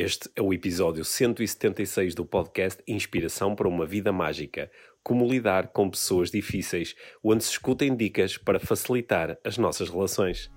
[0.00, 4.70] Este é o episódio 176 do podcast Inspiração para uma Vida Mágica.
[5.02, 10.52] Como lidar com pessoas difíceis, onde se escutem dicas para facilitar as nossas relações.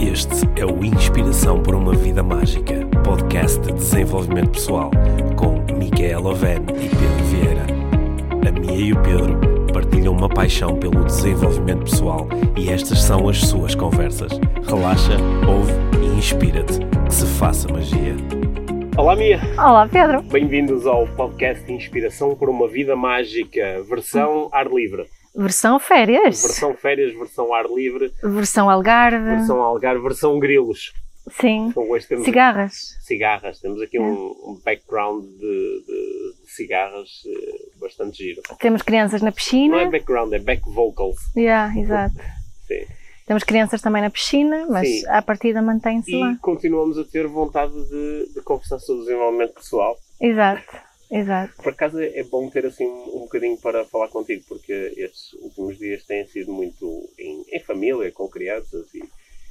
[0.00, 4.90] Este é o Inspiração para uma Vida Mágica, podcast de desenvolvimento pessoal,
[5.36, 7.66] com Micaela Oven e Pedro Vieira.
[8.48, 9.38] A Mia e o Pedro
[9.74, 12.26] partilham uma paixão pelo desenvolvimento pessoal
[12.56, 14.32] e estas são as suas conversas.
[14.66, 15.95] Relaxa, ouve
[16.26, 16.80] inspira-te.
[17.06, 18.16] Que se faça magia.
[18.98, 19.38] Olá, Mia.
[19.56, 20.22] Olá, Pedro.
[20.22, 25.06] Bem-vindos ao podcast Inspiração por uma Vida Mágica, versão ar livre.
[25.36, 26.42] Versão férias.
[26.42, 29.24] Versão férias, versão ar livre, Versão Algarve.
[29.24, 30.92] versão algarve, versão grilos.
[31.40, 31.68] Sim.
[31.68, 32.96] Então, hoje temos Cigarras.
[33.02, 33.60] cigarras.
[33.60, 38.42] Temos aqui um, um background de, de- de cigarras eh, bastante giro.
[38.58, 39.90] Temos crianças na Não é piscina.
[39.90, 41.18] background, é back vocals.
[41.36, 42.16] Yeah, exato.
[42.66, 42.95] Sim.
[43.26, 45.06] Temos crianças também na piscina, mas Sim.
[45.08, 46.36] à partida mantém-se E lá.
[46.40, 49.98] continuamos a ter vontade de, de conversar sobre desenvolvimento pessoal.
[50.20, 50.76] Exato,
[51.10, 51.54] exato.
[51.56, 56.04] Por acaso é bom ter assim um bocadinho para falar contigo, porque estes últimos dias
[56.04, 59.02] têm sido muito em, em família, com crianças, e,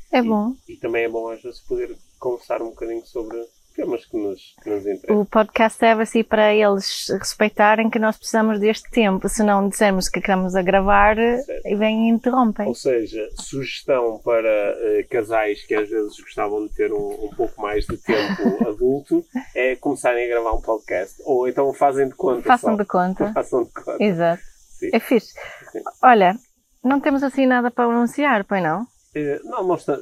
[0.09, 0.53] É bom.
[0.69, 3.37] e também é bom às vezes poder conversar um bocadinho sobre
[3.75, 5.19] temas que nos, que nos interessam.
[5.21, 9.27] O podcast serve assim para eles respeitarem que nós precisamos deste tempo.
[9.27, 11.67] Se não dissermos que estamos a gravar, Certo.
[11.67, 12.67] e vêm e interrompem.
[12.67, 17.61] Ou seja, sugestão para eh, casais que às vezes gostavam de ter um, um pouco
[17.61, 21.21] mais de tempo adulto é começarem a gravar um podcast.
[21.25, 22.41] Ou então fazem de conta.
[22.43, 22.77] Façam só.
[22.81, 23.31] de conta.
[23.35, 24.03] Façam de conta.
[24.03, 24.41] Exato.
[24.79, 24.89] Sim.
[24.93, 25.33] É fixe.
[25.71, 25.81] Sim.
[26.03, 26.35] Olha,
[26.83, 28.85] não temos assim nada para anunciar, pois não?
[29.15, 29.93] Eh, Não, não está,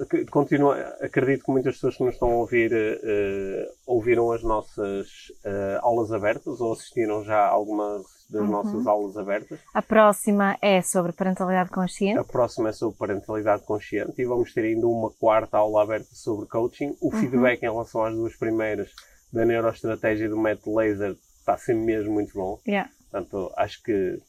[1.02, 6.11] acredito que muitas pessoas que nos estão a ouvir eh, ouviram as nossas eh, aulas
[6.11, 8.47] abertas ou assistiram já a algumas das Uhum.
[8.47, 9.59] nossas aulas abertas.
[9.73, 12.17] A próxima é sobre parentalidade consciente.
[12.17, 16.48] A próxima é sobre parentalidade consciente e vamos ter ainda uma quarta aula aberta sobre
[16.48, 16.98] coaching.
[17.00, 17.20] O Uhum.
[17.22, 18.89] feedback em relação às duas primeiras,
[19.31, 22.59] da neuroestratégia e do método laser, está sempre mesmo muito bom.
[22.67, 22.89] Yeah.
[23.11, 24.20] Portanto, acho que.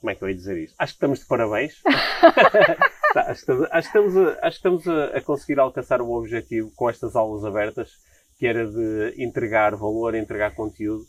[0.00, 0.76] Como é que eu ia dizer isto?
[0.78, 1.82] Acho que estamos de parabéns.
[3.12, 6.00] Tá, acho, que estamos, acho que estamos, a, acho que estamos a, a conseguir alcançar
[6.00, 7.92] o objetivo com estas aulas abertas,
[8.38, 11.04] que era de entregar valor, entregar conteúdo,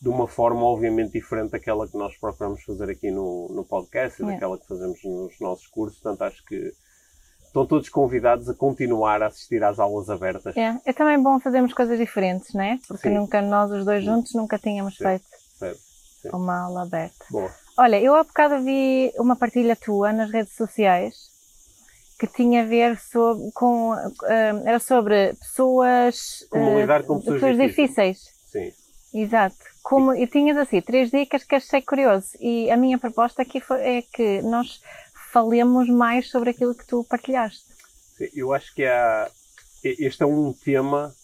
[0.00, 4.24] de uma forma obviamente diferente daquela que nós procuramos fazer aqui no, no podcast e
[4.24, 4.34] Yeah.
[4.34, 5.98] daquela que fazemos nos nossos cursos.
[6.00, 6.72] Portanto, acho que
[7.44, 10.56] estão todos convidados a continuar a assistir às aulas abertas.
[10.56, 12.78] É, é também bom fazermos coisas diferentes, não é?
[12.86, 13.14] Porque Sim.
[13.14, 15.04] nunca nós os dois juntos nunca tínhamos Sim.
[15.04, 15.24] feito
[16.32, 17.24] uma aula aberta.
[17.30, 17.50] Boa.
[17.76, 21.33] Olha, eu há bocado vi uma partilha tua nas redes sociais
[22.26, 27.56] que tinha a ver sobre, com, ah, era sobre pessoas, Como ah, lidar com pessoas
[27.56, 28.18] difíceis.
[28.46, 28.72] Sim.
[29.12, 29.56] Exato.
[29.82, 32.28] Como, e tinhas assim, três dicas que achei curioso.
[32.40, 34.80] E a minha proposta aqui foi, é que nós
[35.32, 37.64] falemos mais sobre aquilo que tu partilhaste.
[38.16, 39.28] Sim, Eu acho que há,
[39.82, 41.14] este é um tema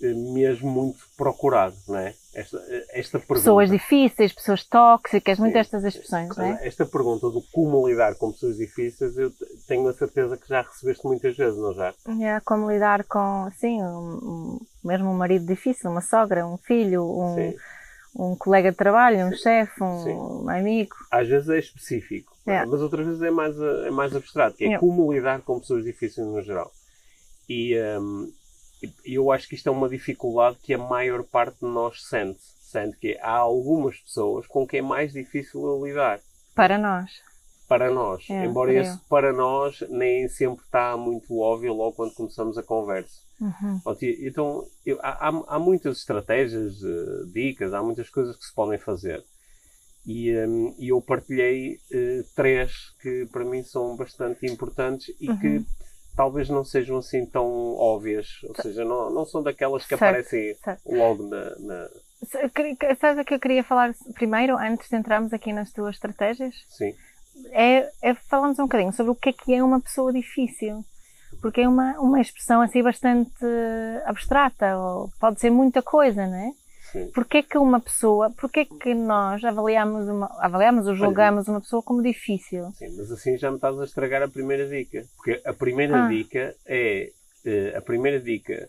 [0.00, 2.14] mesmo muito procurado, não é?
[2.34, 3.40] Esta, eh, esta pergunta.
[3.40, 5.42] Pessoas difíceis, pessoas tóxicas, Sim.
[5.42, 6.66] muitas estas expressões, não é?
[6.66, 10.62] Esta pergunta do como lidar com pessoas difíceis, eu te- tenho a certeza que já
[10.62, 11.92] recebeste muitas vezes, não já?
[12.22, 13.88] É, como lidar com, assim, um,
[14.22, 17.56] um- mesmo um marido difícil, uma sogra, um filho, um, Sim.
[18.16, 20.12] um colega de trabalho, um chefe, um, Sim.
[20.14, 20.94] um amigo.
[21.10, 22.54] Às vezes é específico, é?
[22.54, 22.64] É.
[22.64, 24.78] mas outras vezes é mais, eh, é mais abstrato, que é É.
[24.78, 26.70] como lidar com pessoas difíceis no geral.
[27.48, 28.32] E e
[29.04, 32.40] eu acho que isto é uma dificuldade que a maior parte de nós sente.
[32.40, 36.20] Sente que há algumas pessoas com quem é mais difícil eu lidar.
[36.54, 37.10] Para nós.
[37.68, 38.24] para nós.
[38.28, 43.20] É, Embora esse para nós nem sempre está muito óbvio logo quando começamos a conversa.
[43.40, 43.80] Uhum.
[44.22, 49.24] Então, eu- há, há- muitas estratégias, eh, dicas, há muitas coisas que se podem fazer.
[50.06, 50.30] E,
[50.78, 55.64] e eu partilhei eh, três que para mim são bastante importantes e que Uhum.
[56.20, 58.26] Talvez não sejam assim tão óbvias.
[58.46, 60.82] Ou seja, não, não são daquelas que Certo, aparecem certo.
[60.84, 61.88] logo na, na-
[63.00, 66.54] Sabes o que eu queria falar primeiro, antes de entrarmos aqui nas tuas estratégias?
[66.68, 66.94] Sim,
[67.52, 70.84] É, é falarmos um bocadinho sobre o que é que é uma pessoa difícil.
[71.40, 73.32] Porque é uma, uma expressão assim bastante
[74.04, 76.50] abstrata, ou pode ser muita coisa, não é?
[76.92, 77.10] Sim.
[77.12, 81.60] Porquê é que uma pessoa, porquê é que nós avaliamos, uma, avaliamos ou julgamos uma
[81.60, 82.70] pessoa como difícil?
[82.72, 85.04] Sim, mas assim já me estás a estragar a primeira dica.
[85.16, 86.08] Porque a primeira Ah.
[86.08, 87.10] dica é.
[87.44, 88.68] eh, a primeira dica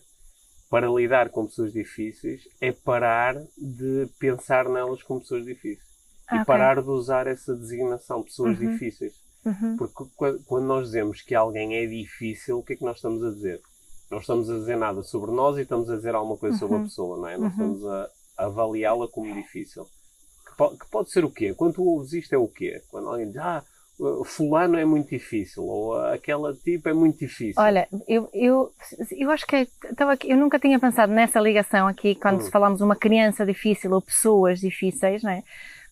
[0.70, 5.86] para lidar com pessoas difíceis é parar de pensar nelas como pessoas difíceis.
[6.26, 6.46] Ah, e ok.
[6.46, 8.70] parar de usar essa designação, pessoas Uhum.
[8.70, 9.12] difíceis.
[9.44, 9.76] Uhum.
[9.76, 13.22] Porque qu- quando nós dizemos que alguém é difícil, o que é que nós estamos
[13.22, 13.60] a dizer?
[14.12, 16.78] Não estamos a dizer nada sobre nós e estamos a dizer alguma coisa sobre a
[16.80, 16.84] Uhum.
[16.84, 17.38] pessoa, não é?
[17.38, 17.72] Nós Uhum.
[17.72, 19.84] estamos a avaliá-la como difícil.
[20.46, 21.54] Que, po- que pode ser o quê?
[21.54, 22.82] Quando tu ouves isto é o quê?
[22.90, 23.64] Quando alguém diz, ah,
[24.26, 27.54] fulano é muito difícil ou aquela tipo é muito difícil.
[27.62, 28.70] Olha, eu, eu,
[29.12, 32.50] eu acho que estava aqui, eu nunca tinha pensado nessa ligação aqui quando hum.
[32.50, 35.42] falamos uma criança difícil ou pessoas difíceis, não é?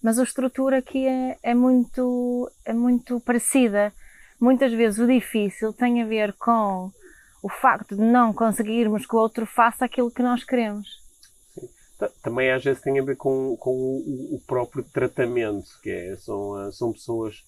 [0.03, 3.95] Mas a estrutura aqui é, é muito é muito parecida.
[4.39, 6.91] Muitas vezes o difícil tem a ver com
[7.43, 10.89] o facto de não conseguirmos que o outro faça aquilo que nós queremos.
[11.55, 11.69] Sim.
[12.23, 16.55] Também às vezes tem a ver com, com o, o próprio tratamento, que é, são,
[16.57, 17.45] ah, são pessoas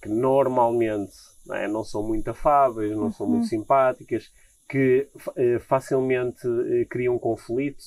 [0.00, 1.12] que normalmente
[1.46, 3.12] não, é, não são muito afáveis, não uhum.
[3.12, 3.48] são muito uhum.
[3.48, 4.32] simpáticas,
[4.68, 7.84] que eh, facilmente eh, criam conflito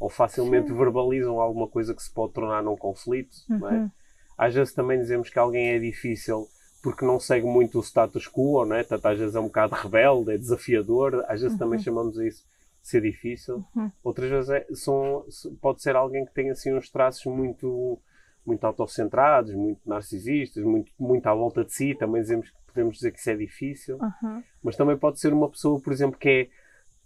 [0.00, 0.76] ou facilmente Sim.
[0.76, 3.36] verbalizam alguma coisa que se pode tornar num conflito.
[3.50, 3.68] Uhum.
[3.68, 3.72] É?
[3.74, 3.90] Uhum.
[4.38, 6.48] Às vezes também dizemos que alguém é difícil
[6.82, 8.82] porque não segue muito o status quo, não é?
[8.82, 11.58] Portanto, às vezes é um bocado rebelde, é desafiador, às vezes uhum.
[11.58, 12.44] também chamamos isso
[12.82, 13.64] de ser difícil.
[13.74, 13.90] Uhum.
[14.02, 15.24] Outras vezes é, são,
[15.60, 17.98] pode ser alguém que tem assim uns traços muito
[18.44, 23.20] muito autocentrados, muito narcisistas, muito, muito à volta de si, também dizemos podemos dizer que
[23.20, 24.42] isso é difícil, uhum.
[24.62, 26.48] mas também pode ser uma pessoa, por exemplo, que é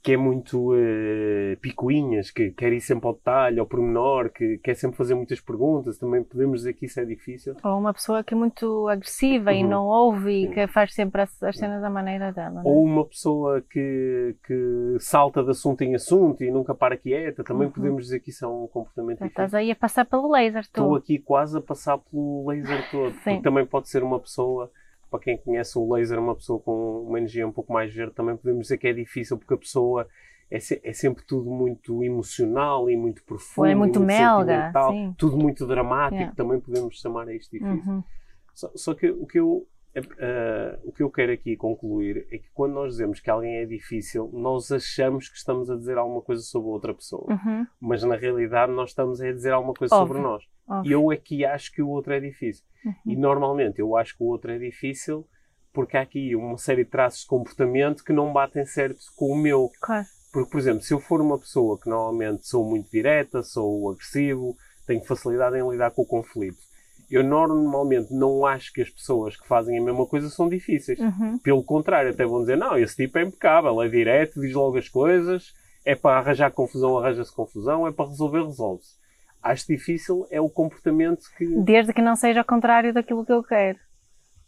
[0.06, 4.74] que é muito uh, picuinhas, que quer ir sempre ao detalhe, ao pormenor, que quer
[4.74, 7.56] sempre fazer muitas perguntas, também podemos dizer que isso é difícil.
[7.64, 9.56] Ou uma pessoa que é muito agressiva uhum.
[9.56, 12.60] e não ouve e que faz sempre as, as cenas da maneira dela.
[12.60, 12.68] É?
[12.68, 17.66] Ou uma pessoa que, que salta de assunto em assunto e nunca para quieta, também
[17.66, 17.72] uhum.
[17.72, 19.26] podemos dizer que isso é um comportamento difícil.
[19.26, 20.84] Estás aí a passar pelo laser todo.
[20.84, 23.10] Estou aqui quase a passar pelo laser todo.
[23.10, 23.20] Sim.
[23.24, 24.70] Porque também pode ser uma pessoa
[25.10, 28.36] para quem conhece o laser, uma pessoa com uma energia um pouco mais verde, também
[28.36, 30.08] podemos dizer que é difícil porque a pessoa
[30.50, 33.66] é, se, é sempre tudo muito emocional e muito profundo.
[33.66, 34.72] É muito, muito melga.
[35.18, 36.34] Tudo muito dramático, yeah.
[36.34, 37.92] também podemos chamar a isto difícil.
[37.92, 38.04] Uhum.
[38.54, 39.66] Só, só, que o que eu.
[39.98, 43.64] Uh, o que eu quero aqui concluir é que quando nós dizemos que alguém é
[43.64, 47.26] difícil, nós achamos que estamos a dizer alguma coisa sobre outra pessoa.
[47.32, 47.66] Uhum.
[47.80, 50.14] Mas na realidade nós estamos a dizer alguma coisa Óbvio.
[50.14, 50.44] sobre nós.
[50.68, 50.92] Óbvio.
[50.92, 52.64] Eu é que acho que o outro é difícil.
[52.84, 52.94] Uhum.
[53.06, 55.26] E normalmente eu acho que o outro é difícil
[55.72, 59.36] porque há aqui uma série de traços de comportamento que não batem certo com o
[59.36, 59.70] meu.
[59.80, 60.06] Claro.
[60.32, 64.56] Porque, por exemplo, se eu for uma pessoa que normalmente sou muito direta, sou agressivo,
[64.86, 66.58] tenho facilidade em lidar com o conflito,
[67.10, 70.98] eu normalmente não acho que as pessoas que fazem a mesma coisa são difíceis.
[70.98, 71.38] Uhum.
[71.38, 74.88] Pelo contrário, até vão dizer: não, esse tipo é impecável, é direto, diz logo as
[74.88, 75.52] coisas,
[75.84, 78.96] é para arranjar confusão, arranja-se confusão, é para resolver, resolve-se
[79.46, 81.46] acho difícil é o comportamento que.
[81.46, 83.78] Desde que não seja ao contrário daquilo que eu quero.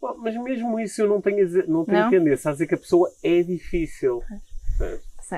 [0.01, 2.09] Bom, mas mesmo isso eu não tenho, não tenho não?
[2.09, 4.21] tendência a dizer que a pessoa é difícil.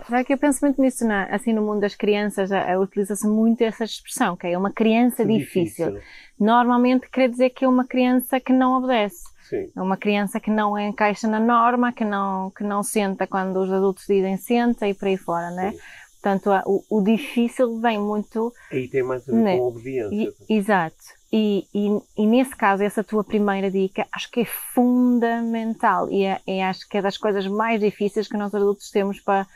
[0.10, 2.50] Já que eu penso muito nisso, na, assim no mundo das crianças,
[2.80, 5.92] utiliza-se muito essa expressão, que é uma criança difícil.
[5.92, 6.02] difícil.
[6.40, 9.32] Normalmente quer dizer que é uma criança que não obedece.
[9.50, 9.70] Sim.
[9.76, 13.70] É uma criança que não encaixa na norma, que não, que não senta quando os
[13.70, 15.74] adultos dizem senta e por aí fora, né?
[16.21, 18.53] Portanto, o, o, difícil vem muito.
[18.71, 19.57] Aí tem mais a ver né?
[19.57, 20.33] com a obediência.
[20.47, 21.03] E, exato.
[21.33, 26.39] E, e, e, nesse caso, essa tua primeira dica acho que é fundamental e, é,
[26.45, 29.47] é, acho que é das coisas mais difíceis que nós adultos temos para,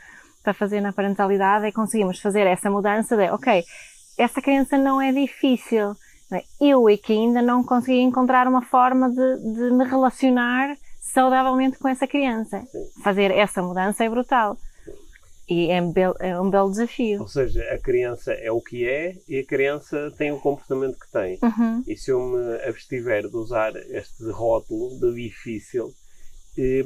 [0.42, 3.62] para fazer na parentalidade é conseguirmos fazer essa mudança de, ok,
[4.18, 5.94] essa criança não é difícil,
[6.32, 6.42] é?
[6.60, 11.86] eu é que ainda não consegui encontrar uma forma de, de me relacionar saudavelmente com
[11.86, 12.60] essa criança.
[12.62, 13.02] Sim.
[13.04, 14.56] Fazer essa mudança é brutal.
[15.48, 17.20] E é um, belo, é um belo desafio.
[17.20, 21.10] Ou seja, a criança é o que é e a criança tem o comportamento que
[21.10, 21.38] tem.
[21.40, 21.84] Uhum.
[21.86, 25.94] E se eu me abstiver de usar este rótulo de difícil,
[26.58, 26.84] eh,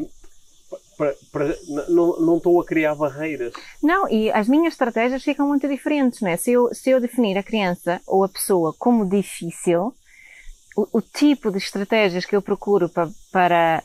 [1.01, 1.57] para, para,
[1.89, 3.55] não, estou a criar barreiras.
[3.83, 6.37] Não, e as minhas estratégias ficam muito diferentes, não é?
[6.37, 9.95] Se eu, se eu definir a criança ou a pessoa como difícil,
[10.77, 13.83] o, o tipo de estratégias que eu procuro para, para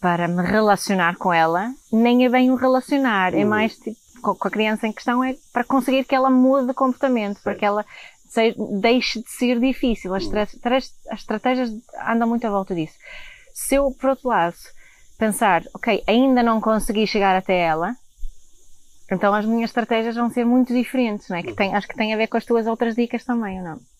[0.00, 3.48] para me relacionar com ela, nem é bem o relacionar, é uhum.
[3.48, 7.40] mais tipo, com a criança em questão, é para conseguir que ela mude de comportamento,
[7.42, 7.84] para que ela
[8.28, 10.14] seja, deixe de ser difícil.
[10.14, 10.38] As, uhum.
[10.38, 11.70] as estratégias
[12.06, 12.94] andam muito à volta disso.
[13.52, 14.56] Se eu, por outro lado,
[15.18, 17.94] pensar, ok, ainda não consegui chegar até ela,
[19.10, 21.42] então as minhas estratégias vão ser muito diferentes, não é?
[21.42, 23.91] Que tem, acho que tem a ver com as tuas outras dicas também, ou não?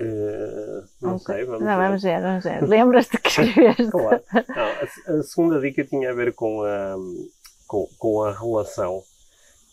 [0.00, 1.86] Uh, não sei, vamos, não, ver.
[1.86, 2.20] vamos ver.
[2.20, 2.62] Vamos ver.
[2.62, 3.86] Lembras-te que escreveste?
[3.92, 4.22] claro.
[4.48, 6.96] Não, a, a, segunda dica tinha a ver com a,
[7.66, 9.02] com, com a relação,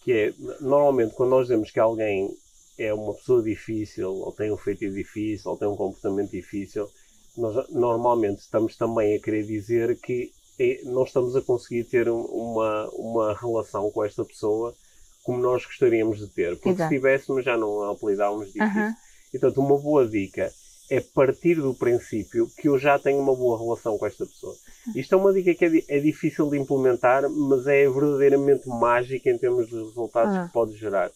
[0.03, 2.29] que é, normalmente, quando nós dizemos que alguém
[2.77, 6.87] é uma pessoa difícil, ou tem um feito difícil, ou tem um comportamento difícil,
[7.37, 12.87] nós normalmente estamos também a querer dizer que é, não estamos a conseguir ter uma,
[12.91, 14.75] uma relação com esta pessoa
[15.23, 16.55] como nós gostaríamos de ter.
[16.55, 16.89] Porque Exato.
[16.89, 18.67] se tivéssemos, já não a apelidávamos difícil.
[18.67, 18.93] Uh -huh.
[19.33, 20.51] E, portanto, uma boa dica
[20.91, 24.53] é partir do princípio que eu já tenho uma boa relação com esta pessoa.
[24.93, 29.37] Isto é uma dica que é, é difícil de implementar, mas é verdadeiramente mágica em
[29.37, 30.47] termos de resultados ah.
[30.47, 31.09] que pode gerar.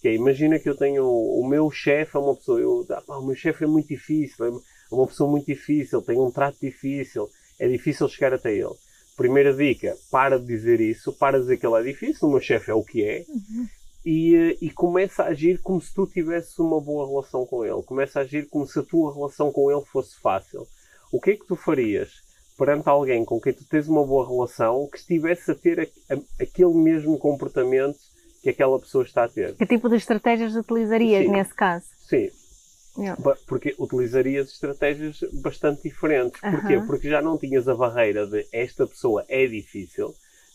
[0.00, 3.18] Que é, imagina que eu tenho o meu chefe é uma pessoa, eu, ah, pá,
[3.18, 6.56] o meu chefe é muito difícil, é, é uma pessoa muito difícil, tem um trato
[6.62, 8.74] difícil, é difícil chegar até ele.
[9.14, 12.40] Primeira dica, para de dizer isso, para de dizer que ele é difícil, o meu
[12.40, 13.66] chefe é o que é, Uhum.
[14.08, 17.82] E, eh, e começa a agir como se tu tivesses uma boa relação com ele.
[17.82, 20.66] Começa a agir como se a tua relação com ele fosse fácil.
[21.12, 22.10] O que é que tu farias
[22.56, 26.18] perante alguém com quem tu tens uma boa relação que estivesse a ter a- a-
[26.42, 27.98] aquele mesmo comportamento
[28.42, 29.54] que aquela pessoa está a ter?
[29.56, 31.30] Que tipo de estratégias utilizarias Sim.
[31.32, 31.86] nesse caso?
[32.08, 32.30] Sim,
[32.98, 33.16] Yeah.
[33.46, 36.40] Porque utilizarias estratégias bastante diferentes.
[36.40, 36.80] Porquê?
[36.84, 40.12] Porque já não tinhas a barreira de esta pessoa é difícil,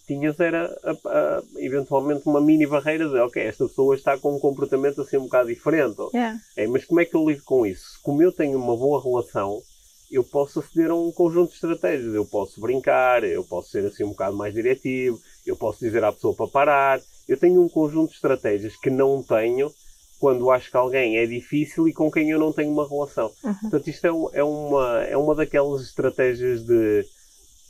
[0.08, 4.40] tinhas era a- a- eventualmente uma mini barreira de ok, esta pessoa está com um
[4.40, 5.98] comportamento assim um bocado diferente.
[6.14, 6.40] Yeah.
[6.58, 8.00] É, mas como é que eu lido com isso?
[8.04, 9.62] Como eu tenho uma boa relação,
[10.12, 12.14] eu posso aceder a um conjunto de estratégias.
[12.14, 16.12] Eu posso brincar, eu posso ser assim um bocado mais diretivo, eu posso dizer à
[16.12, 17.02] pessoa para parar.
[17.28, 19.72] Eu tenho um conjunto de estratégias que não tenho
[20.20, 23.32] quando acho que alguém é difícil e com quem eu não tenho uma relação.
[23.44, 23.54] Uhum.
[23.62, 27.06] Portanto, isto é, um- é uma, é uma daquelas estratégias de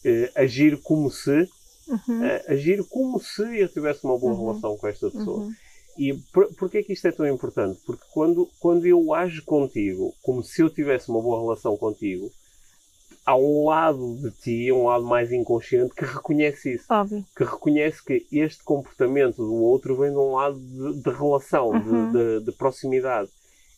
[0.06, 1.48] eh, agir como se,
[1.88, 2.24] Uhum.
[2.24, 4.48] eh, agir como se eu tivesse uma boa Uhum.
[4.48, 5.40] relação com esta pessoa.
[5.40, 5.52] Uhum.
[5.98, 7.80] E por, porquê que isto é tão importante?
[7.86, 12.32] Porque quando, quando eu ajo contigo como se eu tivesse uma boa relação contigo,
[13.26, 16.86] há um lado de ti, um lado mais inconsciente, que reconhece isso.
[16.90, 17.24] Óbvio.
[17.38, 21.90] Que reconhece que este comportamento do outro vem de um lado de, de relação, de-
[21.90, 22.12] Uhum.
[22.12, 23.30] de, de proximidade.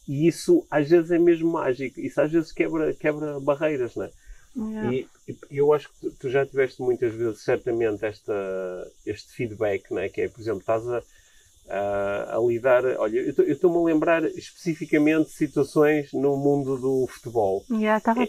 [0.07, 1.99] E isso às vezes é mesmo mágico.
[1.99, 4.11] Isso às vezes quebra, quebra barreiras, não é?
[4.57, 4.93] Yeah.
[4.93, 5.09] E,
[5.51, 8.33] e eu acho que tu- tu já tiveste muitas vezes, certamente, esta,
[9.05, 10.07] este feedback, né?
[10.09, 11.01] que é, por exemplo, estás a,
[11.69, 12.83] a, a lidar.
[12.99, 17.63] Olha, eu estou- eu estou-me a lembrar especificamente de situações no mundo do futebol.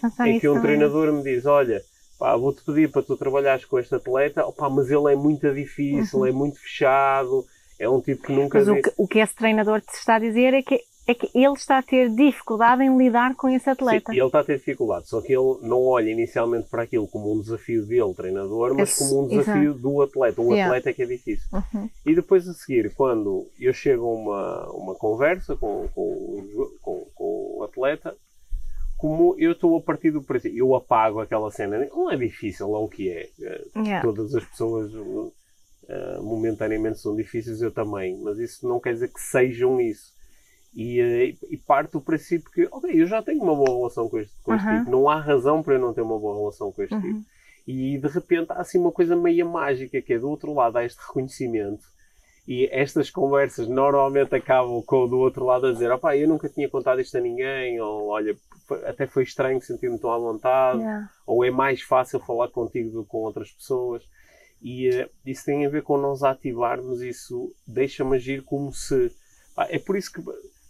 [0.00, 0.66] Pensar em nisso que um também.
[0.78, 1.82] treinador me diz: Olha,
[2.18, 6.26] vou-te pedir para tu trabalhares com este atleta, opá, mas ele é muito difícil, Uhum.
[6.26, 7.44] é muito fechado,
[7.78, 8.58] é um tipo que nunca.
[8.58, 11.30] Mas o que, o que esse treinador te está a dizer é que, é que
[11.34, 14.10] ele está a ter dificuldade em lidar com esse atleta.
[14.12, 17.32] Sim, ele está a ter dificuldade, só que ele não olha inicialmente para aquilo como
[17.32, 20.40] um desafio dele, treinador, mas Esse- como um desafio do atleta.
[20.42, 20.66] O Yeah.
[20.66, 21.46] atleta é que é difícil.
[21.52, 21.88] Uhum.
[22.04, 26.44] E depois a seguir, quando eu chego a uma, uma conversa com, com,
[26.82, 28.16] com, com o atleta,
[28.98, 32.78] como eu estou a partir do princípio, eu apago aquela cena, não é difícil, é
[32.78, 33.28] o que é.
[33.76, 34.02] Yeah.
[34.02, 34.90] Todas as pessoas
[35.88, 40.15] eh, momentaneamente são difíceis, eu também, mas isso não quer dizer que sejam isso.
[40.74, 44.18] E, eh, e parte do princípio que, ok, eu já tenho uma boa relação com
[44.18, 44.78] este, com este Uhum.
[44.78, 47.00] tipo, não há razão para eu não ter uma boa relação com este Uhum.
[47.00, 47.24] tipo.
[47.66, 50.84] E de repente há assim uma coisa meio mágica que é do outro lado há
[50.84, 51.84] este reconhecimento.
[52.46, 56.48] E estas conversas normalmente acabam com o do outro lado a dizer: opá, eu nunca
[56.48, 58.36] tinha contado isto a ninguém, ou olha,
[58.84, 61.10] até foi estranho sentir-me tão à vontade, Yeah.
[61.26, 64.04] ou é mais fácil falar contigo do que com outras pessoas.
[64.62, 69.10] E eh, isso tem a ver com nós ativarmos isso, deixa-me agir como se.
[69.68, 70.22] É por isso que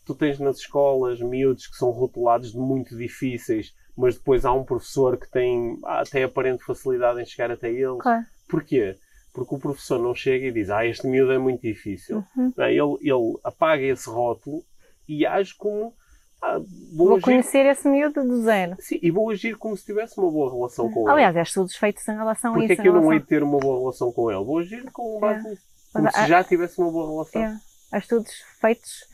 [0.07, 4.65] tu tens nas escolas miúdos que são rotulados de muito difíceis, mas depois há um
[4.65, 7.99] professor que tem ah, até aparente facilidade em chegar até eles.
[7.99, 8.25] Claro.
[8.49, 8.97] Porquê?
[9.35, 12.25] Porque o professor não chega e diz, ah, este miúdo é muito difícil.
[12.37, 12.53] Uhum.
[12.57, 14.63] Não, ele, ele apaga esse rótulo
[15.09, 15.93] e age como,
[16.41, 16.59] ah,
[16.95, 18.77] vou, Vou agir, conhecer esse miúdo do zero.
[18.79, 21.11] sim, e vou agir como se tivesse uma boa relação com ele.
[21.11, 22.83] Aliás, há estudos feitos em relação a Porquê é isso.
[22.83, 23.23] que eu em não hei relação...
[23.25, 24.45] de ter uma boa relação com ele?
[24.45, 25.51] Vou agir com base É.
[25.51, 25.63] nisso.
[25.93, 27.41] Como Mas se há- já tivesse uma boa relação.
[27.43, 27.61] Yeah.
[27.93, 29.05] Há estudos feitos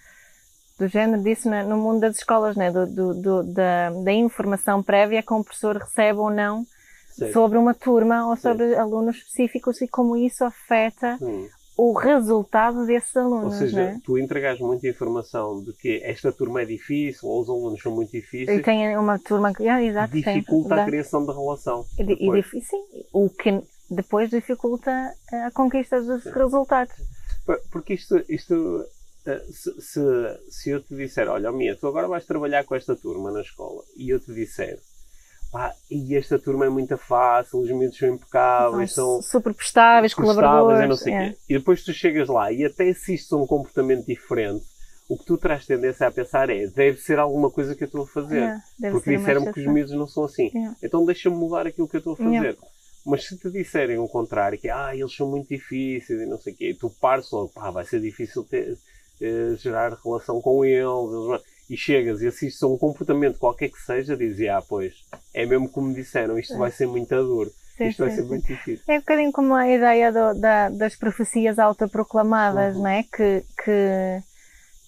[0.78, 2.70] do género disso na- no mundo das escolas, né?
[2.70, 6.64] do, do- do- da, da informação prévia que um professor recebe ou não
[7.12, 7.32] Certo.
[7.34, 11.46] sobre uma turma ou sobre alunos específicos e como isso afeta Hum.
[11.76, 13.54] o resultado desses Ou alunos.
[13.56, 14.00] seja, né?
[14.04, 18.16] tu entregas muita informação de que esta turma é difícil ou os alunos são muito
[18.16, 19.68] E difíceis, tem uma turma que.
[19.68, 21.84] Ah, exato, tem, dificulta a criação da relação.
[21.98, 24.90] E, e sim, o que depois dificulta
[25.30, 26.94] a conquista dos resultados.
[27.46, 28.86] Pa- Porque isto, isto
[29.50, 30.00] se, se,
[30.50, 33.82] se eu te disser, olha, Mia, tu agora vais trabalhar com esta turma na escola,
[33.96, 34.78] e eu te disser,
[35.50, 40.14] pá, e esta turma é muito fácil, os miúdos são impecáveis, São são super prestáveis,
[40.14, 41.06] prestáveis, colaboradores.
[41.06, 41.30] é.
[41.30, 41.36] quê.
[41.48, 44.64] E depois tu chegas lá e até assistes a um comportamento diferente,
[45.08, 48.04] o que tu traz tendência a pensar é, deve ser alguma coisa que eu estou
[48.04, 48.42] a fazer.
[48.82, 50.50] É, Porque ser uma disseram que os miúdos não são assim.
[50.54, 50.76] Yeah.
[50.82, 52.30] Então deixa-me mudar aquilo que eu estou a fazer.
[52.30, 52.58] Yeah.
[53.04, 56.54] Mas se te disserem o contrário, que ah, eles são muito difíceis e não sei
[56.54, 58.78] o quê, tu pares logo, pá, vai ser difícil ter,
[59.22, 64.16] eh, gerar relação com eles, e chegas e assistes a um comportamento qualquer que seja,
[64.16, 64.92] dizes, ah, pois,
[65.32, 68.22] é mesmo como me disseram, isto vai ser muito duro, Sim, isto vai sim, ser
[68.22, 68.28] sim.
[68.28, 68.84] muito difícil.
[68.88, 72.82] É um bocadinho como a ideia do- da- das profecias autoproclamadas, Uhum.
[72.82, 73.02] não é?
[73.04, 74.22] Que, que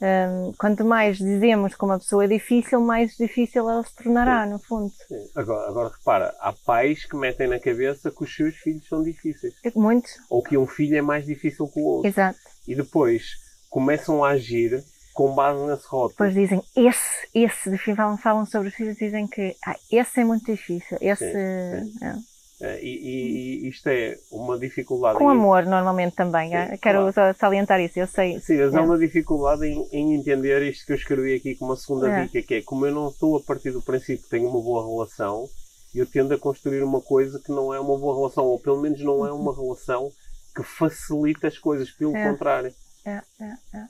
[0.03, 4.59] hum, quanto mais dizemos que uma pessoa é difícil, mais difícil ela se tornará, no
[4.59, 4.93] fundo.
[5.35, 9.55] Agora, agora repara, há pais que metem na cabeça que os seus filhos são difíceis,
[9.75, 12.09] Muitos, ou que um filho é mais difícil que o outro.
[12.09, 12.39] exato.
[12.67, 13.43] e depois
[13.75, 16.11] começam a agir com base nesse rótulo.
[16.11, 20.47] Depois dizem, esse, esse, falam, falam sobre os filhos, dizem que ah, esse é muito
[20.47, 21.33] difícil, esse...
[21.33, 22.05] Sim, sim.
[22.05, 22.35] É.
[22.61, 25.19] É, e, e, isto é uma dificuldade.
[25.19, 26.51] Com amor, normalmente também.
[26.51, 26.79] Sim, é?
[26.79, 27.37] Quero claro.
[27.37, 28.39] salientar isso, eu sei.
[28.39, 28.79] Sim, mas é.
[28.79, 32.23] há uma dificuldade em, em, entender isto que eu escrevi aqui como uma segunda é.
[32.23, 34.87] dica, que é como eu não estou a partir do princípio que tenho uma boa
[34.87, 35.49] relação,
[35.93, 39.01] eu tendo a construir uma coisa que não é uma boa relação, ou pelo menos
[39.01, 40.11] não é uma relação
[40.55, 42.31] que facilita as coisas, pelo é.
[42.31, 42.73] contrário.
[43.05, 43.87] É, é, é.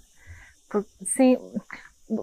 [0.68, 1.38] Porque, sim,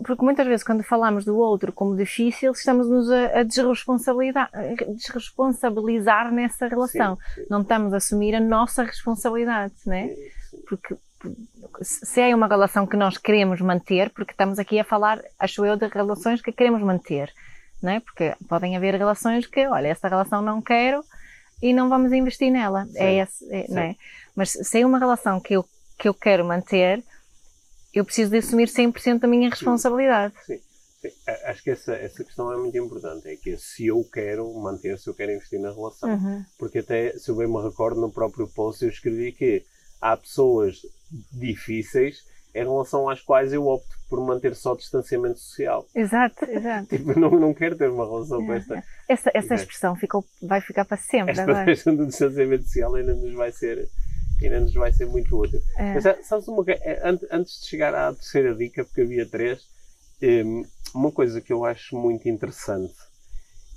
[0.06, 7.16] porque muitas vezes quando falamos do outro como difícil, estamos-nos a, a desresponsabilizar nessa relação.
[7.16, 7.48] Sim, sim.
[7.50, 10.16] Não estamos a assumir a nossa responsabilidade, né?
[10.68, 10.96] Porque
[11.82, 15.76] se é uma relação que nós queremos manter, porque estamos aqui a falar, acho eu,
[15.76, 17.32] de relações que queremos manter,
[17.82, 18.02] né?
[18.02, 21.04] Porque podem haver relações que, olha, esta relação não quero
[21.62, 22.84] e não vamos investir nela.
[22.84, 23.96] É sim, é esse, é, né?
[24.36, 25.66] Mas se é uma relação que eu,
[26.02, 27.04] que eu quero manter,
[27.94, 30.34] eu preciso de assumir 100% da minha responsabilidade.
[30.46, 30.60] Sim,
[31.00, 31.10] sim.
[31.46, 33.28] Acho que essa, essa questão é muito importante.
[33.28, 36.10] É que se eu quero manter, se eu quero investir na relação.
[36.10, 36.44] Uhum.
[36.58, 39.64] Porque até, se eu bem me recordo, no próprio post eu escrevi que
[40.02, 40.82] há pessoas
[41.32, 45.88] difíceis em relação às quais eu opto por manter só distanciamento social.
[45.96, 46.88] Exato, exato.
[46.98, 48.84] tipo, não, não quero ter uma relação é, com esta.
[49.08, 51.32] Essa, essa expressão ficou, vai ficar para sempre.
[51.32, 51.66] Esta agora.
[51.66, 53.88] questão do distanciamento social ainda nos vai ser
[54.46, 55.62] ainda nos vai ser muito útil.
[55.78, 55.94] É.
[55.94, 59.62] Mas sabes uma coisa, é, antes de chegar à terceira dica, porque havia três,
[60.22, 62.94] hum, uma coisa que eu acho muito interessante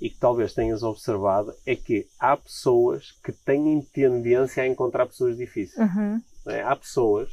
[0.01, 5.37] e que talvez tenhas observado é que há pessoas que têm tendência a encontrar pessoas
[5.37, 5.77] difíceis.
[5.77, 6.21] Uhum.
[6.47, 6.61] É?
[6.61, 7.29] Há pessoas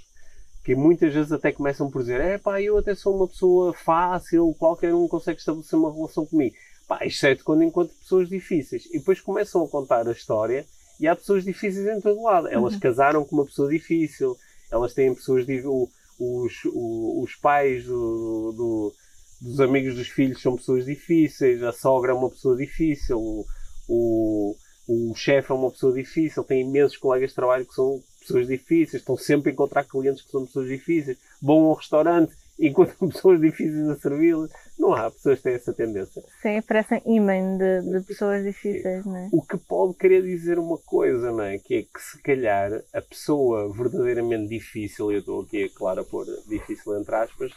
[0.65, 4.55] que muitas vezes até começam por dizer é pá, eu até sou uma pessoa fácil,
[4.59, 6.55] qualquer um consegue estabelecer uma relação comigo.
[6.87, 8.87] Pá, exceto quando encontro pessoas difíceis.
[8.87, 10.65] E depois começam a contar a história
[11.03, 12.47] e há pessoas difíceis em todo lado.
[12.47, 12.81] Elas uhum.
[12.81, 14.37] casaram com uma pessoa difícil,
[14.71, 15.45] elas têm pessoas.
[15.65, 15.89] O,
[16.21, 18.93] os, o, os pais do, do,
[19.41, 23.45] dos amigos dos filhos são pessoas difíceis, a sogra é uma pessoa difícil, o,
[23.89, 24.57] o,
[24.87, 29.03] o chefe é uma pessoa difícil, tem imensos colegas de trabalho que são pessoas difíceis,
[29.03, 33.41] estão sempre a encontrar clientes que são pessoas difíceis, vão a um restaurante encontram pessoas
[33.41, 34.51] difíceis a servi-las.
[34.83, 36.21] Não há pessoas que têm essa tendência.
[36.43, 39.29] Sim, parecem imã de, de, pessoas difíceis, não é?
[39.33, 41.57] O que pode querer dizer uma coisa, não é?
[41.57, 46.05] Que é que se calhar a pessoa verdadeiramente difícil, eu estou aqui, é claro, a
[46.05, 47.53] pôr difícil entre aspas,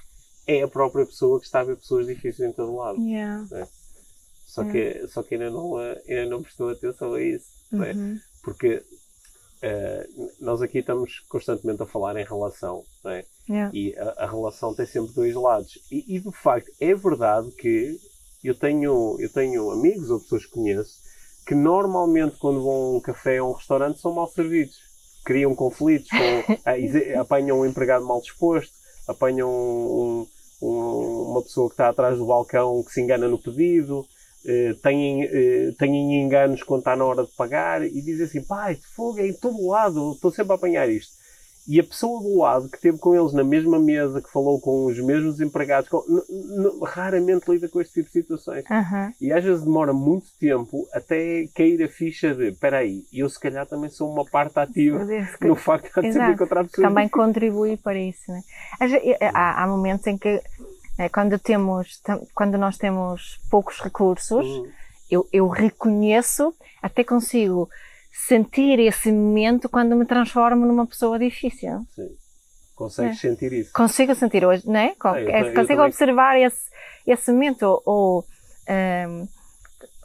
[0.46, 3.02] é a própria pessoa que está a ver pessoas difíceis em todo lado.
[3.02, 3.44] Yeah.
[3.54, 3.68] É?
[4.46, 5.00] Só, yeah.
[5.00, 7.48] que, só que ainda não, ainda não prestou atenção a isso.
[7.74, 7.92] É?
[7.92, 8.20] Uhum.
[8.44, 8.84] Porque
[9.66, 13.26] uh, nós aqui estamos constantemente a falar em relação, não é?
[13.50, 13.72] Yeah.
[13.74, 15.80] E a, a, relação tem sempre dois lados.
[15.92, 17.98] E, e, de facto, é verdade que
[18.44, 21.06] eu tenho, eu tenho amigos ou pessoas que conheço
[21.46, 24.78] que normalmente, quando vão a um café ou a um restaurante, são mal servidos.
[25.24, 26.54] Criam conflitos, com,
[27.20, 28.74] apanham um empregado mal disposto,
[29.08, 30.28] apanham um,
[30.62, 34.06] um, uma pessoa que está atrás do balcão que se engana no pedido.
[34.46, 38.78] Uh, têm, uh, têm enganos quando está na hora de pagar e dizem assim, pai,
[38.96, 41.16] fogo, é em todo lado, estou sempre a apanhar isto.
[41.68, 44.86] E a pessoa do lado que esteve com eles na mesma mesa, que falou com
[44.86, 46.04] os mesmos empregados, com,
[46.84, 48.64] raramente lida com este tipo de situações.
[48.70, 49.12] Uhum.
[49.20, 53.40] E às vezes demora muito tempo até cair a ficha de espera aí, eu se
[53.40, 55.04] calhar também sou uma parte ativa
[55.42, 56.88] no facto de sempre encontrar pessoas.
[56.88, 58.32] Também contribui para isso.
[58.32, 58.44] Né?
[59.34, 60.40] Há, há momentos em que
[60.98, 62.02] né, quando, temos,
[62.34, 64.72] quando nós temos poucos recursos, uhum.
[65.10, 67.70] eu, eu reconheço, até consigo
[68.28, 71.86] sentir esse momento quando me transformo numa pessoa difícil.
[71.94, 72.16] Sim.
[72.76, 73.30] Consegues é.
[73.30, 73.72] sentir isso?
[73.74, 74.94] Consigo sentir hoje, né?
[75.04, 76.70] Ah, eu, consigo eu observar esse,
[77.08, 77.82] esse momento.
[77.86, 78.26] Ou
[78.70, 79.28] um,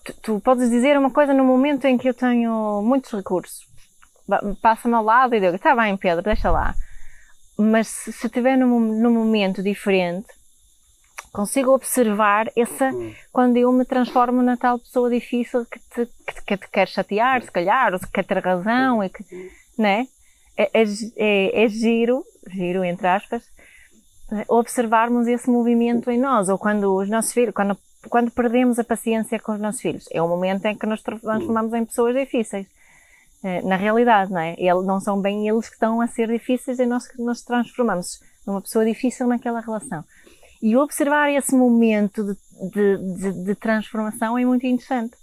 [0.04, 3.68] tu, tu, podes dizer uma coisa no momento em que eu tenho muitos recursos.
[4.62, 6.74] Passa-me ao lado e digo, está bem, Pedro, deixa lá.
[7.58, 10.28] Mas se estiver num, num momento diferente,
[11.32, 13.12] consigo observar essa hum.
[13.32, 17.42] quando eu me transformo na tal pessoa difícil que te, que, que te quer chatear,
[17.42, 19.24] se calhar, ou que quer ter razão, e que,
[19.78, 20.06] né?
[20.56, 20.84] É, é,
[21.16, 23.44] é, é giro, giro entre aspas,
[24.48, 29.38] observarmos esse movimento em nós, ou quando os nossos filhos, quando, quando perdemos a paciência
[29.38, 32.66] com os nossos filhos, é o momento em que nos transformamos em pessoas difíceis.
[33.42, 34.54] Eh, na realidade, não é?
[34.58, 38.20] Eles, não são bem eles que estão a ser difíceis e nós que nos transformamos
[38.46, 40.04] numa pessoa difícil naquela relação.
[40.62, 42.36] E observar esse momento de,
[42.70, 45.16] de, de, de transformação é muito interessante.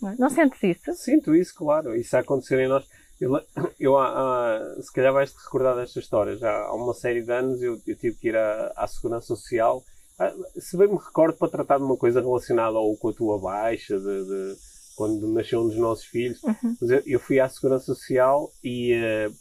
[0.00, 0.16] Não, é?
[0.18, 0.94] não sentes isso?
[0.94, 1.94] Sinto isso, claro.
[1.94, 2.86] Isso a acontecer em nós.
[3.20, 3.32] Eu,
[3.78, 3.96] eu
[4.82, 6.36] se calhar vais-te recordar desta história.
[6.36, 9.84] Já há uma série de anos eu, eu tive que ir à, à Segurança Social.
[10.18, 13.38] Ah, se bem me recordo, para tratar de uma coisa relacionada ou com a tua
[13.38, 14.56] baixa, de, de
[14.96, 16.42] quando nasceu um dos nossos filhos.
[16.42, 16.76] Uhum.
[16.82, 19.34] Eu, eu, fui à Segurança Social e uh,